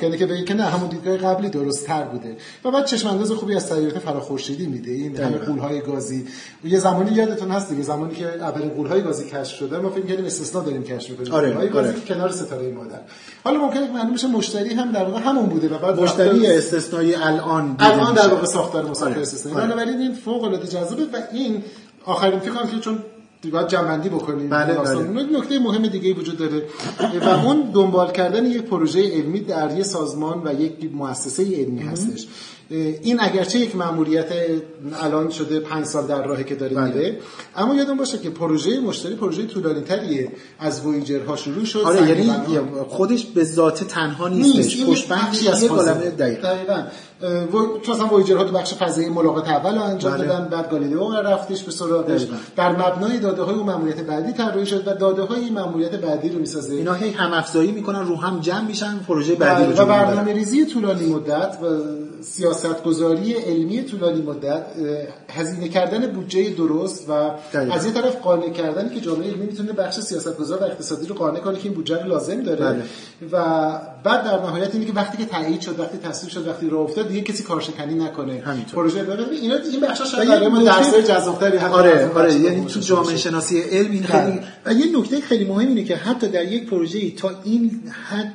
[0.04, 3.32] ممکنه که بگه که نه همون دیدگاه قبلی درست تر بوده و بعد چشم انداز
[3.32, 5.38] خوبی از سیارات فراخورشیدی میده این همه.
[5.38, 6.28] قولهای گازی
[6.64, 10.26] یه زمانی یادتون هست دیگه زمانی که اولین قولهای گازی کشف شده ما فکر کردیم
[10.26, 12.00] استثنا داریم کشف می‌کنیم آره، قولهای گازی آره.
[12.00, 13.00] که کنار ستاره مادر
[13.44, 17.16] حالا ممکنه که معلوم بشه مشتری هم در واقع همون بوده و بعد مشتری استثنایی
[17.16, 18.28] الان الان در.
[18.28, 19.22] واقع ساختار مسافر آره.
[19.22, 19.68] استثنایی آره.
[19.68, 21.64] بنابراین این فوق العاده جذابه و این
[22.06, 23.00] آخرین فکر کنم که چون
[23.52, 24.50] باید جنبندی بکنیم.
[24.50, 24.74] بله،.
[24.74, 25.38] بله.
[25.38, 26.64] نکته مهم دیگه وجود داره.
[27.22, 32.28] و اون دنبال کردن یک پروژه علمی در یک سازمان و یک مؤسسه علمی هستش.
[33.02, 34.32] این اگرچه یک مأموریت
[35.02, 36.94] الان شده پنج سال در راهی که داره بله.
[36.94, 37.18] میره
[37.56, 42.32] اما یادم باشه که پروژه مشتری پروژه طولانی تریه از وویجرها شروع شد آره یعنی
[42.88, 44.78] خودش به ذات تنها نیست نیستش.
[44.78, 46.84] این پشت بخشی از یه دقیقاً.
[47.82, 50.26] چون اصلا وویجرها تو بخش فضایی ملاقات اول انجام بله.
[50.26, 52.28] دادن بعد گالیلئو رفتش به سراغش.
[52.56, 56.30] در مبنای داده های اون ماموریت بعدی طراحی شد و داده های این ماموریت بعدی
[56.30, 59.86] رو می‌سازه اینا هی هم افزایی می‌کنن رو هم جمع میشن پروژه بعدی رو و.
[59.86, 61.66] برنامه ریزی طولانی مدت و
[62.22, 64.64] سیاست گذاری علمی طولانی مدت
[65.30, 67.76] هزینه کردن بودجه درست و دقیقاً.
[67.76, 71.16] از یه طرف قانع کردن که جامعه علمی می‌تونه بخش سیاست گذار و اقتصادی رو
[71.16, 72.84] قانع کنه که این بودجه رو لازم داره بله.
[73.32, 76.82] و بعد در نهایت اینه که وقتی که تایید شد وقتی تصویب شد وقتی راه
[76.82, 78.76] افتاد دیگه کسی کارشکنی نکنه همینطور.
[78.76, 79.30] پروژه بده.
[79.30, 83.18] اینا این بخشا شاید برای ما درسای جذابتری هست آره آره یعنی تو جامعه.
[83.18, 84.24] شناسی علم این بله.
[84.24, 88.34] خیلی و یه نکته خیلی مهم اینه که حتی در یک پروژه تا این حد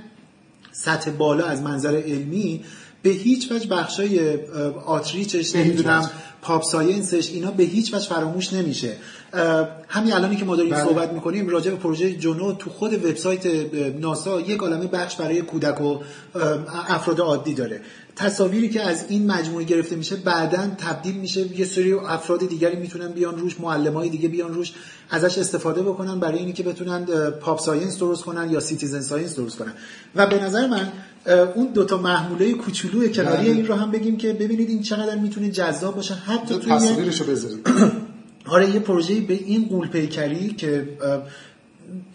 [0.73, 2.65] سطح بالا از منظر علمی
[3.03, 4.39] به هیچ وجه بخشای
[4.87, 6.11] آتریچش نمی‌دونم.
[6.43, 8.97] پاپ ساینسش اینا به هیچ وجه فراموش نمیشه
[9.89, 10.85] همین الانی که ما داریم بله.
[10.85, 13.47] صحبت می‌کنیم راجع به پروژه جنو تو خود وبسایت
[14.01, 15.99] ناسا یک عالمه بخش برای کودک و
[16.89, 17.81] افراد عادی داره
[18.19, 21.59] تصاویری که از این مجموعه گرفته میشه بعدا تبدیل میشه.
[21.59, 24.73] یه سری افراد دیگری می‌تونن بیان روش معلمای دیگه بیان روش
[25.11, 29.73] ازش استفاده بکنن برای اینکه بتونن pop science درست کنن یا citizen science درست کنن.
[30.17, 30.93] و به نظر من
[31.55, 33.57] اون دوتا محموله کوچولو کناری بله.
[33.57, 36.15] این رو هم بگیم که ببینید این چقدر می‌تونه جذاب باشه.
[36.15, 37.69] حتی تو توی تصویرشو بذارید
[38.55, 40.89] آره یه پروژه به این غول پیکری که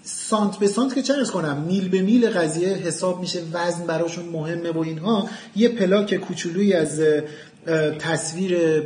[0.04, 4.26] سانت به سانت که چه عرض کنم؟ میل به میل قضیه حساب میشه وزن براشون
[4.26, 5.30] مهمه و اینها.
[5.56, 7.02] یه پلاک کوچولویی از
[8.00, 8.80] تصویر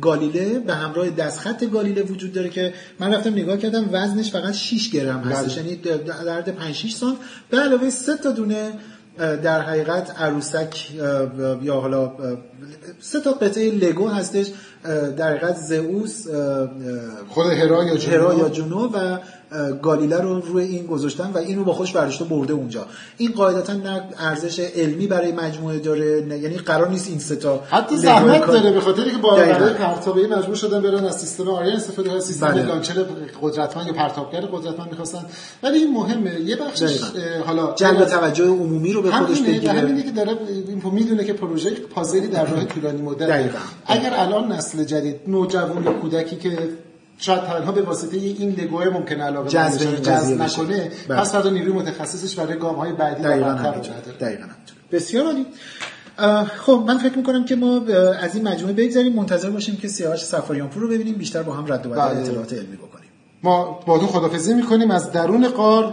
[0.00, 4.90] گالیله به همراه دستخط گالیله وجود داره که من رفتم نگاه کردم وزنش فقط 6
[4.90, 5.58] گرم هستش.
[5.58, 5.66] بله.
[5.66, 5.76] یعنی
[6.26, 7.16] در حد 5 6 سانت.
[7.50, 8.72] به علاوه سه تا دونه
[9.18, 10.90] در حقیقت عروسک
[11.62, 12.12] یا حالا
[13.00, 14.46] سه تا قطعه لگو هستش.
[15.16, 16.26] در حقیقت زئوس
[17.28, 19.18] خود هرا یا جنو هرا یا جنو و
[19.82, 22.86] گالیله رو روی این گذاشتن و اینو با خودش برداشته برده اونجا.
[23.16, 27.62] این قاعدتا نه ارزش علمی برای مجموعه داره نه یعنی قرار نیست این سه تا
[27.70, 29.34] حتی زحمت کار- داره به خاطر که با
[29.78, 32.66] پرتابه مجبور شدن برن از سیستم آریان استفاده کنن سیستم بله.
[32.66, 32.94] لانچر
[33.42, 35.24] قدرتمند یا پرتابگر قدرتمند می‌خواستن.
[35.62, 36.40] ولی این مهمه.
[36.40, 37.02] یه بخشش.
[37.02, 39.72] اه، حالا جلب توجه عمومی رو به خودش بگیره.
[39.72, 40.38] همینه که داره
[40.68, 43.50] این می‌دونه که پروژه پازلی در راه طولانی مدت.
[43.86, 46.58] اگر الان نسل جدید نوجوان یا کودکی که
[47.18, 50.42] شاید تنها به واسطه این لگوهای ممکن علاقه جذب جذب.
[50.42, 51.20] نکنه بله.
[51.20, 53.52] پس فردا نیروی متخصصش برای گام های بعدی دقیقاً.
[54.20, 54.46] دقیقاً.
[54.92, 55.46] بسیار عالی
[56.66, 57.80] خب من فکر می‌کنم که ما
[58.20, 61.86] از این مجموعه بگذاریم منتظر باشیم که سیاوش سفاریانپور رو ببینیم بیشتر با هم رد
[61.86, 62.20] و بدل بله.
[62.20, 63.08] اطلاعات علمی بکنیم
[63.42, 65.92] ما با تو خدافزی می‌کنیم از درون قار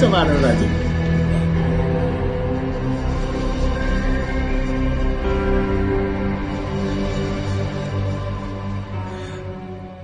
[0.00, 0.89] تا برنامه بعدی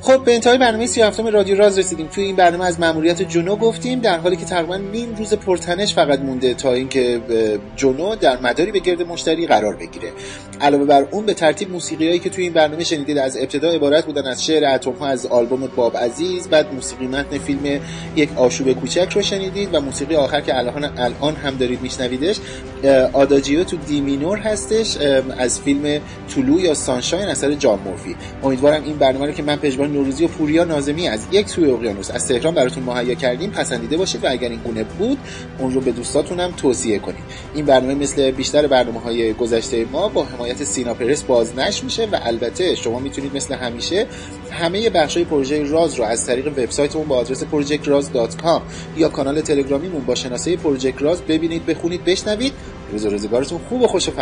[0.07, 2.07] خب به انتهای برنامه 37 رادیو راز رسیدیم.
[2.07, 6.21] توی این برنامه از ماموریت جنو گفتیم در حالی که تقریبا نیم روز پرتنش فقط
[6.21, 7.21] مونده تا اینکه
[7.77, 10.13] جنو در مداری به گرد مشتری قرار بگیره.
[10.61, 14.07] علاوه بر اون به ترتیب موسیقی هایی که توی این برنامه شنیدید از ابتدا عبارت
[14.07, 17.81] بودن از شعر اتم از آلبوم باب عزیز بعد موسیقی متن فیلم
[18.17, 22.41] یک آشوب کوچک رو شنیدید و موسیقی آخر که الان الان هم دارید میشنویدش
[23.13, 24.97] آداجیو تو دی مینور هستش
[25.39, 26.01] از فیلم
[26.35, 28.17] طلوع یا سانشاین اثر جان مورفی.
[28.43, 32.11] امیدوارم این برنامه رو که من پژمان نوروزی و پوریا نازمی از یک سوی اقیانوس
[32.11, 33.51] از تهران براتون مهیا کردیم.
[33.51, 35.19] پسندیده باشید و اگر این گونه بود
[35.59, 37.25] اون رو به دوستاتون هم توصیه کنید
[37.55, 42.19] این برنامه مثل بیشتر برنامه های گذشته ما با حمایت سینا پرس بازنشر میشه و
[42.23, 44.07] البته شما می‌تونید مثل همیشه
[44.51, 48.61] همه بخش های پروژه راز رو از طریق وبسایتمون با آدرس projectraz.com
[48.97, 52.53] یا کانال تلگرامیمون با شناسه پروژکت راز ببینید بخونید بشنوید.
[52.93, 54.13] روز روزگارتون خوب و خوش و